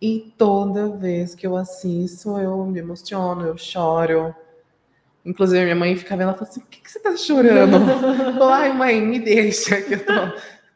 E 0.00 0.32
toda 0.36 0.88
vez 0.88 1.34
que 1.34 1.46
eu 1.46 1.56
assisto, 1.56 2.38
eu 2.38 2.64
me 2.66 2.80
emociono, 2.80 3.46
eu 3.46 3.56
choro. 3.56 4.34
Inclusive, 5.24 5.64
minha 5.64 5.76
mãe 5.76 5.96
fica 5.96 6.16
vendo, 6.16 6.28
ela 6.28 6.34
fala 6.34 6.50
assim: 6.50 6.60
por 6.60 6.68
que, 6.68 6.80
que 6.80 6.90
você 6.90 7.00
tá 7.00 7.16
chorando? 7.16 7.76
eu 8.38 8.48
Ai, 8.48 8.72
mãe, 8.72 9.00
me 9.00 9.18
deixa, 9.18 9.80
que 9.80 9.94
eu 9.94 10.04
tô, 10.04 10.12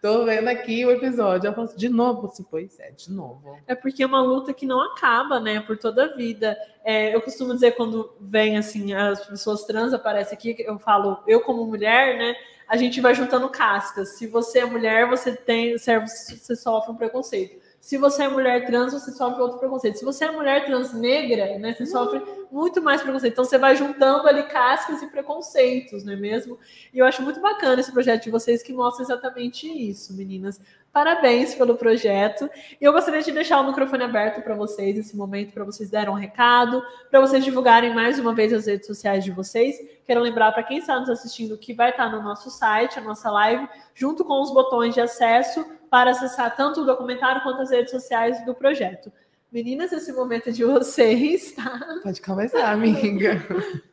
tô 0.01 0.25
vendo 0.25 0.49
aqui 0.49 0.87
o 0.87 0.91
episódio. 0.91 1.47
Ela 1.47 1.55
fala 1.55 1.67
assim, 1.67 1.77
de 1.77 1.89
novo? 1.89 2.27
Assim, 2.27 2.45
pois 2.51 2.79
é, 2.79 2.91
de 2.91 3.13
novo. 3.13 3.59
É 3.67 3.75
porque 3.75 4.03
é 4.03 4.07
uma 4.07 4.23
luta 4.23 4.55
que 4.55 4.65
não 4.65 4.81
acaba, 4.81 5.39
né, 5.39 5.61
por 5.61 5.77
toda 5.77 6.07
a 6.07 6.17
vida. 6.17 6.57
É, 6.83 7.15
eu 7.15 7.21
costumo 7.21 7.53
dizer, 7.53 7.73
quando 7.73 8.11
vem, 8.19 8.57
assim, 8.57 8.95
as 8.95 9.27
pessoas 9.27 9.65
trans 9.65 9.93
aparecem 9.93 10.39
aqui, 10.39 10.57
eu 10.61 10.79
falo, 10.79 11.23
eu 11.27 11.43
como 11.43 11.67
mulher, 11.67 12.17
né, 12.17 12.35
a 12.67 12.77
gente 12.79 13.01
vai 13.01 13.15
juntando 13.15 13.51
cascas. 13.51 14.17
Se 14.17 14.27
você 14.27 14.61
é 14.61 14.65
mulher, 14.65 15.07
você 15.09 15.37
tem, 15.37 15.77
você 15.77 16.57
sofre 16.57 16.93
um 16.93 16.97
preconceito. 16.97 17.68
Se 17.89 17.97
você 17.97 18.25
é 18.25 18.29
mulher 18.29 18.67
trans, 18.67 18.93
você 18.93 19.11
sofre 19.13 19.41
outro 19.41 19.59
preconceito. 19.59 19.97
Se 19.97 20.05
você 20.05 20.27
é 20.27 20.31
mulher 20.31 20.67
trans 20.67 20.93
negra, 20.93 21.59
né, 21.59 21.73
você 21.73 21.87
sofre 21.87 22.23
muito 22.53 22.83
mais 22.83 23.01
preconceito. 23.01 23.33
Então 23.33 23.47
você 23.47 23.57
vai 23.57 23.77
juntando 23.77 24.29
ali 24.29 24.43
cascas 24.43 25.01
e 25.01 25.07
preconceitos, 25.07 26.05
não 26.05 26.13
é 26.13 26.17
mesmo? 26.17 26.59
E 26.93 26.99
eu 26.99 27.07
acho 27.07 27.23
muito 27.23 27.41
bacana 27.41 27.81
esse 27.81 27.91
projeto 27.91 28.25
de 28.25 28.31
vocês 28.31 28.63
que 28.63 28.75
mostra 28.75 29.03
exatamente 29.03 29.67
isso, 29.67 30.13
meninas. 30.13 30.61
Parabéns 30.93 31.55
pelo 31.55 31.77
projeto. 31.77 32.51
E 32.79 32.85
eu 32.85 32.93
gostaria 32.93 33.23
de 33.23 33.33
deixar 33.33 33.59
o 33.59 33.67
microfone 33.67 34.05
aberto 34.05 34.43
para 34.43 34.55
vocês 34.55 34.95
nesse 34.95 35.17
momento, 35.17 35.55
para 35.55 35.65
vocês 35.65 35.89
darem 35.89 36.11
um 36.11 36.15
recado, 36.15 36.83
para 37.11 37.21
vocês 37.23 37.43
divulgarem 37.43 37.95
mais 37.95 38.19
uma 38.19 38.35
vez 38.35 38.53
as 38.53 38.67
redes 38.67 38.87
sociais 38.87 39.25
de 39.25 39.31
vocês. 39.31 39.77
Quero 40.05 40.21
lembrar 40.21 40.53
para 40.53 40.63
quem 40.63 40.77
está 40.77 41.01
nos 41.01 41.09
assistindo 41.09 41.57
que 41.57 41.73
vai 41.73 41.89
estar 41.89 42.13
no 42.13 42.21
nosso 42.21 42.51
site, 42.51 42.99
a 42.99 43.03
nossa 43.03 43.31
live, 43.31 43.67
junto 43.95 44.27
com 44.27 44.43
os 44.43 44.53
botões 44.53 44.93
de 44.93 45.01
acesso 45.01 45.78
para 45.91 46.11
acessar 46.11 46.55
tanto 46.57 46.83
o 46.83 46.87
documentário 46.87 47.43
quanto 47.43 47.63
as 47.63 47.71
redes 47.71 47.91
sociais 47.91 48.45
do 48.45 48.55
projeto. 48.55 49.13
Meninas, 49.51 49.93
esse 49.93 50.13
momento 50.13 50.51
é 50.51 50.53
de 50.53 50.63
vocês, 50.63 51.53
tá? 51.53 51.81
Pode 52.05 52.21
começar, 52.21 52.71
amiga. 52.71 53.43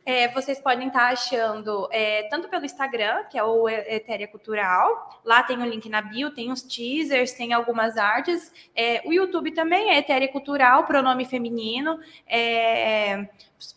É, 0.04 0.28
vocês 0.28 0.60
podem 0.60 0.88
estar 0.88 1.08
achando, 1.08 1.88
é, 1.90 2.24
tanto 2.24 2.46
pelo 2.50 2.66
Instagram, 2.66 3.24
que 3.30 3.38
é 3.38 3.42
o 3.42 3.66
Etéria 3.66 4.28
Cultural, 4.28 5.22
lá 5.24 5.42
tem 5.42 5.56
o 5.56 5.64
link 5.64 5.88
na 5.88 6.02
bio, 6.02 6.30
tem 6.30 6.52
os 6.52 6.60
teasers, 6.60 7.32
tem 7.32 7.54
algumas 7.54 7.96
artes. 7.96 8.52
É, 8.74 9.00
o 9.06 9.14
YouTube 9.14 9.50
também 9.52 9.92
é 9.92 9.98
Etéria 9.98 10.28
Cultural, 10.28 10.84
pronome 10.84 11.24
feminino. 11.24 11.98
É, 12.26 13.26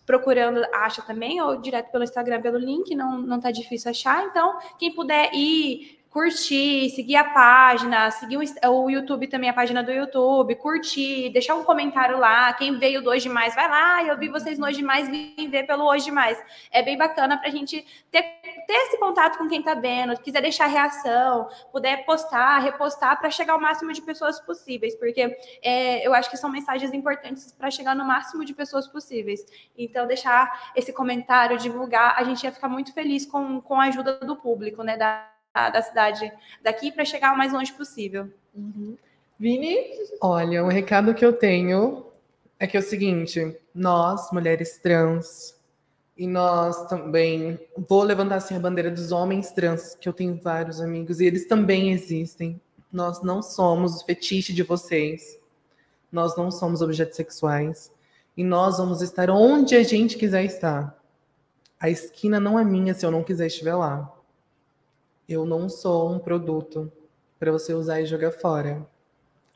procurando, 0.06 0.62
acha 0.74 1.02
também, 1.02 1.40
ou 1.42 1.62
direto 1.62 1.92
pelo 1.92 2.04
Instagram, 2.04 2.42
pelo 2.42 2.58
link, 2.58 2.94
não, 2.94 3.18
não 3.18 3.40
tá 3.40 3.52
difícil 3.52 3.90
achar. 3.90 4.26
Então, 4.26 4.60
quem 4.78 4.94
puder 4.94 5.34
ir 5.34 5.99
curtir, 6.10 6.90
seguir 6.90 7.16
a 7.18 7.24
página, 7.24 8.10
seguir 8.10 8.38
o, 8.38 8.90
YouTube 8.90 9.28
também, 9.28 9.50
a 9.50 9.54
página 9.54 9.84
do 9.84 9.92
YouTube, 9.92 10.56
curtir, 10.56 11.30
deixar 11.30 11.56
um 11.56 11.64
comentário 11.64 12.18
lá. 12.18 12.52
Quem 12.54 12.80
veio 12.80 13.04
do 13.04 13.12
Hoje 13.12 13.24
Demais, 13.24 13.54
vai 13.54 13.70
lá, 13.70 14.04
eu 14.04 14.18
vi 14.18 14.28
vocês 14.28 14.58
no 14.58 14.66
Hoje 14.66 14.78
Demais, 14.78 15.08
vim 15.08 15.50
ver 15.50 15.68
pelo 15.68 15.86
Hoje 15.86 16.06
Demais. 16.06 16.42
É 16.72 16.82
bem 16.82 16.98
bacana 16.98 17.38
para 17.38 17.48
a 17.48 17.52
gente 17.52 17.86
ter, 18.10 18.24
ter 18.24 18.74
esse 18.74 18.98
contato 18.98 19.38
com 19.38 19.48
quem 19.48 19.60
está 19.60 19.76
vendo, 19.76 20.20
quiser 20.20 20.42
deixar 20.42 20.66
reação, 20.66 21.48
puder 21.72 22.04
postar, 22.06 22.58
repostar, 22.60 23.20
para 23.20 23.30
chegar 23.30 23.54
ao 23.54 23.62
máximo 23.62 23.94
de 23.94 24.02
pessoas 24.02 24.40
possíveis, 24.40 24.96
porque 24.96 25.38
é, 25.62 26.06
eu 26.06 26.14
acho 26.16 26.30
que 26.30 26.38
são 26.38 26.50
mensagens 26.50 26.92
importantes 26.92 27.52
para 27.52 27.70
chegar 27.70 27.96
no 27.96 28.04
máximo 28.04 28.44
de 28.44 28.54
pessoas 28.54 28.88
possíveis. 28.88 29.46
Então, 29.78 30.08
deixar 30.08 30.72
esse 30.76 30.92
comentário, 30.92 31.58
divulgar, 31.58 32.16
a 32.18 32.24
gente 32.24 32.44
ia 32.44 32.52
ficar 32.52 32.68
muito 32.68 32.94
feliz 32.94 33.28
com, 33.28 33.62
com 33.62 33.80
a 33.80 33.86
ajuda 33.86 34.20
do 34.20 34.36
público, 34.36 34.82
né, 34.82 34.98
da, 34.98 35.39
da 35.54 35.82
cidade 35.82 36.32
daqui, 36.64 36.92
para 36.92 37.06
chegar 37.06 37.34
o 37.34 37.38
mais 37.38 37.52
longe 37.52 37.74
possível. 37.74 38.30
Uhum. 38.54 38.98
Vini? 39.40 39.78
Olha, 40.22 40.64
o 40.64 40.68
recado 40.68 41.14
que 41.14 41.26
eu 41.26 41.34
tenho 41.34 42.06
é 42.60 42.68
que 42.68 42.78
é 42.78 42.80
o 42.80 42.84
seguinte: 42.84 43.58
nós, 43.74 44.32
mulheres 44.32 44.78
trans, 44.78 45.58
e 46.18 46.28
nós 46.28 46.86
também 46.88 47.58
vou 47.88 48.04
levantar 48.04 48.36
assim 48.36 48.56
a 48.56 48.60
bandeira 48.60 48.92
dos 48.92 49.12
homens 49.12 49.52
trans, 49.52 49.96
que 49.96 50.10
eu 50.10 50.14
tenho 50.14 50.36
vários 50.36 50.82
amigos 50.82 51.22
e 51.22 51.26
eles 51.26 51.48
também 51.48 51.92
existem. 51.92 52.60
Nós 52.92 53.22
não 53.22 53.42
somos 53.42 54.02
o 54.02 54.06
fetiche 54.06 54.52
de 54.52 54.64
vocês. 54.64 55.40
Nós 56.12 56.36
não 56.36 56.52
somos 56.52 56.82
objetos 56.82 57.16
sexuais 57.16 57.92
e 58.36 58.44
nós 58.44 58.78
vamos 58.78 59.02
estar 59.02 59.30
onde 59.30 59.76
a 59.76 59.84
gente 59.84 60.18
quiser 60.18 60.44
estar. 60.44 60.98
A 61.80 61.90
esquina 61.90 62.40
não 62.40 62.60
é 62.60 62.66
minha 62.66 62.94
se 62.94 63.06
eu 63.06 63.12
não 63.12 63.24
quiser 63.24 63.48
estiver 63.48 63.76
lá. 63.76 64.12
Eu 65.30 65.46
não 65.46 65.70
sou 65.70 66.12
um 66.12 66.18
produto 66.18 66.92
para 67.40 67.52
você 67.52 67.72
usar 67.72 68.02
e 68.02 68.06
jogar 68.08 68.32
fora. 68.32 68.84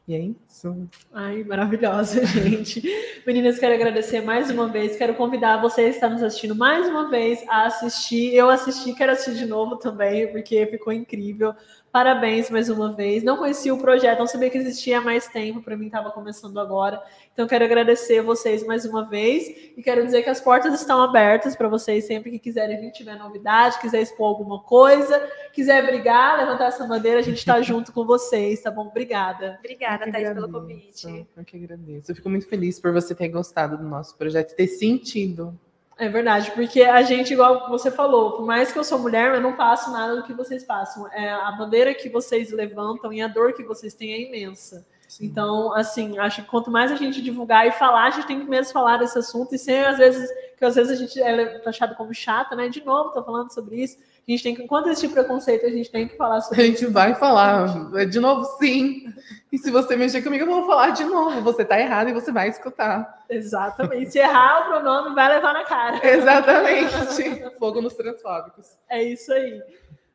E 0.07 0.13
é 0.13 0.19
isso. 0.19 0.87
Ai, 1.11 1.43
maravilhosa, 1.43 2.23
gente. 2.27 2.83
Meninas, 3.25 3.57
quero 3.57 3.73
agradecer 3.73 4.21
mais 4.21 4.51
uma 4.51 4.67
vez. 4.67 4.95
Quero 4.95 5.15
convidar 5.15 5.59
você 5.63 5.85
que 5.85 5.89
está 5.95 6.07
nos 6.07 6.21
assistindo 6.21 6.53
mais 6.53 6.87
uma 6.87 7.09
vez 7.09 7.43
a 7.49 7.65
assistir. 7.65 8.35
Eu 8.35 8.51
assisti, 8.51 8.93
quero 8.93 9.13
assistir 9.13 9.35
de 9.35 9.47
novo 9.47 9.77
também, 9.77 10.31
porque 10.31 10.67
ficou 10.67 10.93
incrível. 10.93 11.55
Parabéns 11.93 12.49
mais 12.49 12.69
uma 12.69 12.91
vez. 12.91 13.21
Não 13.21 13.37
conhecia 13.37 13.71
o 13.71 13.77
projeto, 13.77 14.17
não 14.17 14.25
sabia 14.25 14.49
que 14.49 14.57
existia 14.57 14.97
há 14.97 15.01
mais 15.01 15.27
tempo, 15.27 15.61
para 15.61 15.77
mim 15.77 15.85
estava 15.85 16.09
começando 16.09 16.59
agora. 16.59 16.99
Então, 17.31 17.47
quero 17.47 17.63
agradecer 17.63 18.19
vocês 18.23 18.65
mais 18.65 18.83
uma 18.83 19.07
vez 19.07 19.47
e 19.77 19.83
quero 19.83 20.03
dizer 20.03 20.23
que 20.23 20.29
as 20.31 20.41
portas 20.41 20.73
estão 20.73 20.99
abertas 21.03 21.55
para 21.55 21.67
vocês 21.67 22.05
sempre 22.05 22.31
que 22.31 22.39
quiserem 22.39 22.81
vir, 22.81 22.91
tiver 22.91 23.15
novidade, 23.15 23.79
quiser 23.79 24.01
expor 24.01 24.25
alguma 24.25 24.63
coisa, 24.63 25.21
quiser 25.53 25.85
brigar, 25.85 26.39
levantar 26.39 26.69
essa 26.69 26.83
bandeira, 26.87 27.19
a 27.19 27.23
gente 27.23 27.37
está 27.37 27.61
junto 27.61 27.93
com 27.93 28.03
vocês, 28.03 28.59
tá 28.59 28.71
bom? 28.71 28.87
Obrigada. 28.87 29.57
Obrigada, 29.59 30.11
Thais, 30.11 30.33
pelo 30.33 30.51
convite. 30.51 31.27
Eu 31.37 31.45
que 31.45 31.57
agradeço. 31.57 32.09
Eu 32.09 32.15
fico 32.15 32.27
muito 32.27 32.47
feliz 32.47 32.79
por 32.79 32.91
você 32.91 33.13
ter 33.13 33.29
gostado 33.29 33.77
do 33.77 33.83
nosso 33.83 34.17
projeto, 34.17 34.55
ter 34.55 34.65
sentido. 34.65 35.55
É 35.97 36.09
verdade, 36.09 36.51
porque 36.51 36.81
a 36.81 37.01
gente, 37.03 37.33
igual 37.33 37.69
você 37.69 37.91
falou, 37.91 38.31
por 38.31 38.45
mais 38.45 38.71
que 38.71 38.79
eu 38.79 38.83
sou 38.83 38.97
mulher, 38.97 39.35
eu 39.35 39.41
não 39.41 39.53
passo 39.53 39.91
nada 39.91 40.15
do 40.15 40.23
que 40.23 40.33
vocês 40.33 40.63
passam. 40.63 41.07
É, 41.11 41.31
a 41.31 41.51
bandeira 41.51 41.93
que 41.93 42.09
vocês 42.09 42.51
levantam 42.51 43.13
e 43.13 43.21
a 43.21 43.27
dor 43.27 43.53
que 43.53 43.63
vocês 43.63 43.93
têm 43.93 44.11
é 44.11 44.21
imensa. 44.21 44.85
Então, 45.21 45.71
assim, 45.75 46.17
acho 46.17 46.41
que 46.41 46.49
quanto 46.49 46.71
mais 46.71 46.91
a 46.91 46.95
gente 46.95 47.21
divulgar 47.21 47.67
e 47.67 47.71
falar, 47.71 48.05
a 48.05 48.09
gente 48.09 48.25
tem 48.25 48.39
que 48.39 48.49
mesmo 48.49 48.73
falar 48.73 48.97
desse 48.97 49.19
assunto, 49.19 49.53
e 49.53 49.59
sem 49.59 49.83
às 49.83 49.97
vezes, 49.97 50.27
que 50.57 50.65
às 50.65 50.75
vezes 50.75 50.91
a 50.91 50.95
gente 50.95 51.21
é 51.21 51.59
taxado 51.59 51.93
como 51.95 52.13
chata, 52.13 52.55
né? 52.55 52.67
De 52.67 52.83
novo, 52.83 53.11
tô 53.11 53.23
falando 53.23 53.53
sobre 53.53 53.83
isso. 53.83 53.97
A 54.25 54.31
gente 54.31 54.43
tem 54.43 54.55
que, 54.55 54.63
enquanto 54.63 54.87
existe 54.87 55.09
preconceito, 55.09 55.65
a 55.65 55.69
gente 55.69 55.91
tem 55.91 56.07
que 56.07 56.15
falar 56.15 56.39
sobre 56.39 56.61
A 56.61 56.65
gente 56.65 56.85
vai 56.85 57.13
falar. 57.13 58.05
De 58.05 58.19
novo, 58.19 58.45
sim. 58.57 59.13
E 59.51 59.57
se 59.57 59.69
você 59.69 59.97
mexer 59.97 60.21
comigo, 60.21 60.45
eu 60.45 60.49
vou 60.49 60.65
falar 60.65 60.91
de 60.91 61.03
novo. 61.03 61.41
Você 61.41 61.65
tá 61.65 61.77
errado 61.77 62.09
e 62.09 62.13
você 62.13 62.31
vai 62.31 62.47
escutar. 62.47 63.25
Exatamente. 63.29 64.11
Se 64.11 64.19
errar 64.19 64.61
o 64.61 64.69
pronome, 64.69 65.13
vai 65.13 65.27
levar 65.27 65.53
na 65.53 65.65
cara. 65.65 65.99
Exatamente. 66.07 67.51
Fogo 67.59 67.81
nos 67.81 67.93
transfóbicos. 67.95 68.77
É 68.89 69.03
isso 69.03 69.31
aí. 69.33 69.61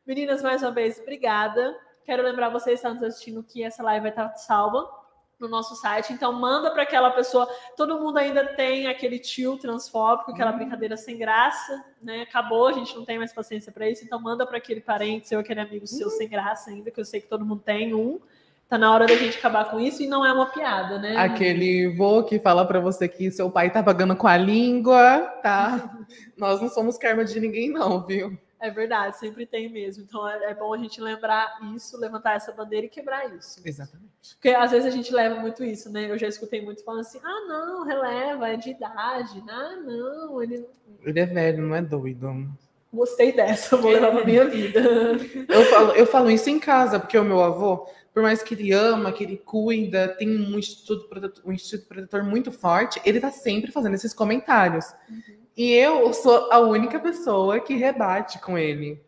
Meninas, 0.07 0.41
mais 0.41 0.63
uma 0.63 0.71
vez, 0.71 0.99
obrigada. 0.99 1.75
Quero 2.03 2.23
lembrar 2.23 2.49
vocês 2.49 2.81
que 2.81 2.87
estão 2.87 2.95
nos 2.95 3.03
assistindo 3.03 3.43
que 3.43 3.63
essa 3.63 3.83
live 3.83 4.01
vai 4.01 4.09
estar 4.09 4.35
salva 4.35 4.98
no 5.39 5.47
nosso 5.47 5.75
site. 5.75 6.11
Então 6.11 6.33
manda 6.33 6.69
para 6.71 6.83
aquela 6.83 7.09
pessoa. 7.11 7.47
Todo 7.77 7.99
mundo 7.99 8.17
ainda 8.17 8.45
tem 8.45 8.87
aquele 8.87 9.17
tio 9.17 9.57
transfóbico, 9.57 10.31
aquela 10.31 10.51
uhum. 10.51 10.57
brincadeira 10.57 10.97
sem 10.97 11.17
graça, 11.17 11.85
né? 12.01 12.23
Acabou, 12.23 12.67
a 12.67 12.73
gente 12.73 12.95
não 12.95 13.05
tem 13.05 13.17
mais 13.17 13.31
paciência 13.31 13.71
para 13.71 13.89
isso. 13.89 14.03
Então 14.03 14.19
manda 14.19 14.45
para 14.45 14.57
aquele 14.57 14.81
parente 14.81 15.27
seu, 15.27 15.39
aquele 15.39 15.61
amigo 15.61 15.87
seu 15.87 16.07
uhum. 16.07 16.13
sem 16.13 16.27
graça 16.27 16.69
ainda, 16.69 16.91
que 16.91 16.99
eu 16.99 17.05
sei 17.05 17.21
que 17.21 17.27
todo 17.27 17.45
mundo 17.45 17.61
tem 17.63 17.93
um. 17.93 18.19
Tá 18.67 18.77
na 18.77 18.93
hora 18.93 19.07
da 19.07 19.15
gente 19.15 19.35
acabar 19.35 19.71
com 19.71 19.79
isso 19.79 20.03
e 20.03 20.07
não 20.07 20.23
é 20.23 20.31
uma 20.31 20.45
piada, 20.45 20.99
né? 20.99 21.15
Aquele 21.17 21.87
vô 21.87 22.23
que 22.23 22.37
fala 22.37 22.63
para 22.63 22.79
você 22.79 23.07
que 23.07 23.31
seu 23.31 23.49
pai 23.49 23.71
tá 23.71 23.81
pagando 23.81 24.15
com 24.15 24.27
a 24.27 24.37
língua, 24.37 25.21
tá? 25.41 25.97
Nós 26.37 26.61
não 26.61 26.69
somos 26.69 26.95
karma 26.95 27.25
de 27.25 27.39
ninguém 27.39 27.71
não, 27.71 28.05
viu? 28.05 28.37
É 28.59 28.69
verdade, 28.69 29.17
sempre 29.17 29.45
tem 29.45 29.69
mesmo. 29.69 30.03
Então 30.03 30.27
é, 30.27 30.51
é, 30.51 30.53
bom 30.53 30.73
a 30.73 30.77
gente 30.77 30.99
lembrar 30.99 31.59
isso, 31.75 31.97
levantar 31.97 32.35
essa 32.35 32.51
bandeira 32.51 32.85
e 32.85 32.89
quebrar 32.89 33.33
isso. 33.33 33.61
Exatamente. 33.63 34.09
Porque 34.35 34.49
às 34.49 34.71
vezes 34.71 34.85
a 34.85 34.95
gente 34.95 35.13
leva 35.13 35.39
muito 35.39 35.63
isso, 35.63 35.89
né? 35.89 36.11
Eu 36.11 36.17
já 36.17 36.27
escutei 36.27 36.61
muito 36.61 36.83
falando 36.83 37.01
assim: 37.01 37.19
ah, 37.23 37.45
não, 37.47 37.85
releva, 37.85 38.49
é 38.49 38.57
de 38.57 38.71
idade. 38.71 39.41
Ah, 39.49 39.75
não, 39.77 40.43
ele. 40.43 40.65
Ele 41.03 41.19
é 41.19 41.25
velho, 41.25 41.63
não 41.63 41.75
é 41.75 41.81
doido. 41.81 42.49
Gostei 42.91 43.31
dessa, 43.31 43.77
vou 43.77 43.91
levar 43.91 44.11
pra 44.11 44.25
minha 44.25 44.45
vida. 44.45 44.81
eu, 45.47 45.65
falo, 45.65 45.91
eu 45.91 46.07
falo 46.07 46.31
isso 46.31 46.49
em 46.49 46.59
casa, 46.59 46.99
porque 46.99 47.17
o 47.17 47.23
meu 47.23 47.39
avô, 47.39 47.87
por 48.11 48.23
mais 48.23 48.41
que 48.41 48.55
ele 48.55 48.73
ama, 48.73 49.11
que 49.11 49.23
ele 49.23 49.37
cuida, 49.37 50.07
tem 50.07 50.27
um 50.27 50.57
instituto 50.57 51.07
protetor, 51.07 51.43
um 51.45 51.53
instituto 51.53 51.87
protetor 51.87 52.23
muito 52.23 52.51
forte, 52.51 52.99
ele 53.05 53.19
tá 53.19 53.29
sempre 53.29 53.71
fazendo 53.71 53.93
esses 53.93 54.11
comentários. 54.11 54.85
Uhum. 55.07 55.38
E 55.59 55.73
eu 55.73 56.13
sou 56.13 56.49
a 56.53 56.59
única 56.59 56.97
pessoa 57.01 57.59
que 57.59 57.75
rebate 57.75 58.39
com 58.39 58.57
ele. 58.57 59.03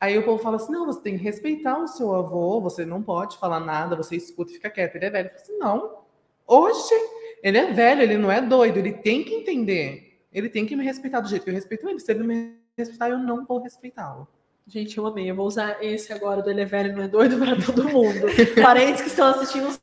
Aí 0.00 0.16
o 0.16 0.24
povo 0.24 0.40
fala 0.40 0.54
assim: 0.54 0.70
não, 0.70 0.86
você 0.86 1.00
tem 1.00 1.18
que 1.18 1.24
respeitar 1.24 1.82
o 1.82 1.88
seu 1.88 2.14
avô, 2.14 2.60
você 2.60 2.86
não 2.86 3.02
pode 3.02 3.36
falar 3.38 3.58
nada, 3.58 3.96
você 3.96 4.14
escuta 4.14 4.52
e 4.52 4.54
fica 4.54 4.70
quieto. 4.70 4.94
Ele 4.94 5.06
é 5.06 5.10
velho. 5.10 5.26
Eu 5.26 5.30
falo 5.32 5.42
assim: 5.42 5.58
não, 5.58 5.98
hoje 6.46 6.94
ele 7.42 7.58
é 7.58 7.72
velho, 7.72 8.02
ele 8.02 8.16
não 8.16 8.30
é 8.30 8.40
doido, 8.40 8.76
ele 8.76 8.92
tem 8.92 9.24
que 9.24 9.34
entender. 9.34 10.16
Ele 10.32 10.48
tem 10.48 10.64
que 10.64 10.76
me 10.76 10.84
respeitar 10.84 11.18
do 11.18 11.28
jeito 11.28 11.42
que 11.42 11.50
eu 11.50 11.54
respeito 11.54 11.88
ele. 11.88 11.98
Se 11.98 12.12
ele 12.12 12.20
não 12.20 12.26
me 12.26 12.54
respeitar, 12.78 13.08
eu 13.08 13.18
não 13.18 13.44
vou 13.44 13.60
respeitá-lo. 13.60 14.28
Gente, 14.68 14.96
eu 14.96 15.04
amei. 15.08 15.28
Eu 15.28 15.34
vou 15.34 15.48
usar 15.48 15.82
esse 15.82 16.12
agora 16.12 16.40
do 16.40 16.50
ele 16.50 16.60
é 16.60 16.66
velho, 16.66 16.96
não 16.96 17.02
é 17.02 17.08
doido 17.08 17.34
para 17.44 17.60
todo 17.60 17.88
mundo. 17.88 18.28
Parentes 18.62 19.02
que 19.02 19.08
estão 19.08 19.26
assistindo 19.26 19.76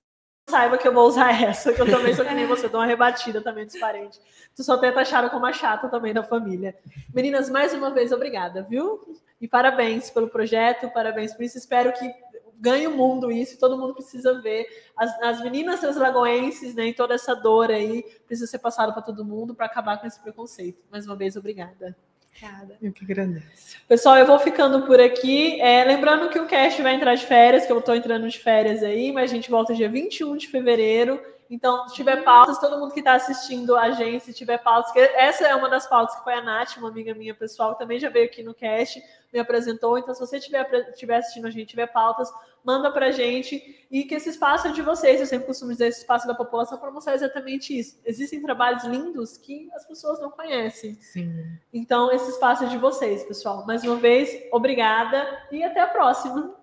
saiba 0.50 0.78
que 0.78 0.88
eu 0.88 0.94
vou 0.94 1.06
usar 1.08 1.42
essa, 1.42 1.74
que 1.74 1.82
eu 1.82 1.86
também 1.86 2.14
sou 2.14 2.26
que 2.26 2.34
nem 2.34 2.48
você, 2.48 2.70
dou 2.70 2.80
uma 2.80 2.88
rebatida 2.88 3.42
também 3.42 3.66
dos 3.66 3.78
parentes. 3.78 4.20
Tu 4.56 4.64
só 4.64 4.78
tenta 4.78 5.02
achar 5.02 5.30
como 5.30 5.46
a 5.46 5.52
chata 5.52 5.90
também 5.90 6.14
da 6.14 6.24
família. 6.24 6.76
Meninas, 7.14 7.50
mais 7.50 7.74
uma 7.74 7.92
vez, 7.92 8.12
obrigada, 8.12 8.64
viu? 8.64 9.18
E 9.42 9.48
parabéns 9.48 10.10
pelo 10.10 10.30
projeto, 10.30 10.90
parabéns 10.90 11.34
por 11.34 11.44
isso. 11.44 11.58
Espero 11.58 11.92
que 11.92 12.12
ganhe 12.60 12.88
o 12.88 12.96
mundo 12.96 13.32
isso, 13.32 13.60
todo 13.60 13.78
mundo 13.78 13.94
precisa 13.94 14.42
ver. 14.42 14.66
As, 14.96 15.22
as 15.22 15.42
meninas 15.42 15.82
lagoenses, 15.96 16.74
né, 16.74 16.88
e 16.88 16.94
toda 16.94 17.14
essa 17.14 17.36
dor 17.36 17.70
aí, 17.70 18.04
precisa 18.26 18.50
ser 18.50 18.60
passada 18.60 18.94
para 18.94 19.02
todo 19.02 19.26
mundo 19.26 19.54
para 19.54 19.66
acabar 19.66 20.00
com 20.00 20.08
esse 20.08 20.20
preconceito. 20.20 20.82
Mais 20.90 21.06
uma 21.06 21.16
vez, 21.16 21.36
obrigada. 21.36 21.96
Obrigada. 22.38 22.78
Eu 22.82 22.92
que 22.92 23.04
agradeço. 23.04 23.78
Pessoal, 23.88 24.18
eu 24.18 24.26
vou 24.26 24.38
ficando 24.38 24.86
por 24.86 25.00
aqui. 25.00 25.60
É, 25.60 25.84
lembrando 25.84 26.30
que 26.30 26.40
o 26.40 26.46
cast 26.46 26.82
vai 26.82 26.94
entrar 26.94 27.16
de 27.16 27.26
férias, 27.26 27.66
que 27.66 27.72
eu 27.72 27.80
estou 27.80 27.96
entrando 27.96 28.30
de 28.30 28.38
férias 28.38 28.84
aí, 28.84 29.12
mas 29.12 29.32
a 29.32 29.34
gente 29.34 29.50
volta 29.50 29.74
dia 29.74 29.90
21 29.90 30.38
de 30.38 30.48
fevereiro. 30.48 31.20
Então, 31.50 31.88
se 31.88 31.96
tiver 31.96 32.24
pautas, 32.24 32.60
todo 32.60 32.78
mundo 32.78 32.94
que 32.94 33.00
está 33.00 33.14
assistindo 33.14 33.76
a 33.76 33.92
gente, 33.92 34.26
se 34.26 34.34
tiver 34.34 34.58
pautas, 34.58 34.92
que 34.92 35.00
essa 35.00 35.48
é 35.48 35.56
uma 35.56 35.70
das 35.70 35.88
pautas 35.88 36.16
que 36.16 36.24
foi 36.24 36.34
a 36.34 36.42
Nath, 36.42 36.78
uma 36.78 36.90
amiga 36.90 37.14
minha 37.14 37.34
pessoal, 37.34 37.74
que 37.74 37.80
também 37.80 38.00
já 38.00 38.10
veio 38.10 38.26
aqui 38.26 38.44
no 38.44 38.54
cast, 38.54 39.02
me 39.32 39.40
apresentou. 39.40 39.98
Então, 39.98 40.14
se 40.14 40.20
você 40.20 40.38
estiver 40.38 40.68
estiver 40.90 41.18
assistindo 41.18 41.48
a 41.48 41.50
gente, 41.50 41.70
tiver 41.70 41.88
pautas, 41.88 42.30
manda 42.64 42.92
para 42.92 43.08
a 43.08 43.12
gente. 43.12 43.86
E 43.90 44.04
que 44.04 44.16
esse 44.16 44.30
espaço 44.30 44.68
é 44.68 44.72
de 44.72 44.82
vocês. 44.82 45.22
Eu 45.22 45.26
sempre 45.26 45.48
costumo 45.48 45.72
dizer 45.72 45.88
esse 45.88 46.02
espaço 46.02 46.28
da 46.28 46.36
população 46.36 46.78
para 46.78 46.92
mostrar 46.92 47.16
exatamente 47.16 47.78
isso. 47.78 47.98
Existem 48.06 48.42
trabalhos 48.42 48.84
lindos 48.84 49.38
que 49.38 49.70
as 49.74 49.86
pessoas 49.86 50.20
não 50.20 50.30
conhecem. 50.30 50.96
Sim. 50.96 51.58
Então, 51.74 52.12
esse 52.12 52.30
espaço 52.30 52.66
é 52.66 52.68
de 52.68 52.78
vocês, 52.78 53.24
pessoal. 53.24 53.66
Mais 53.66 53.84
uma 53.84 53.96
vez, 53.96 54.30
obrigada 54.52 55.26
e 55.52 55.64
até 55.64 55.80
a 55.80 55.88
próxima. 55.88 56.56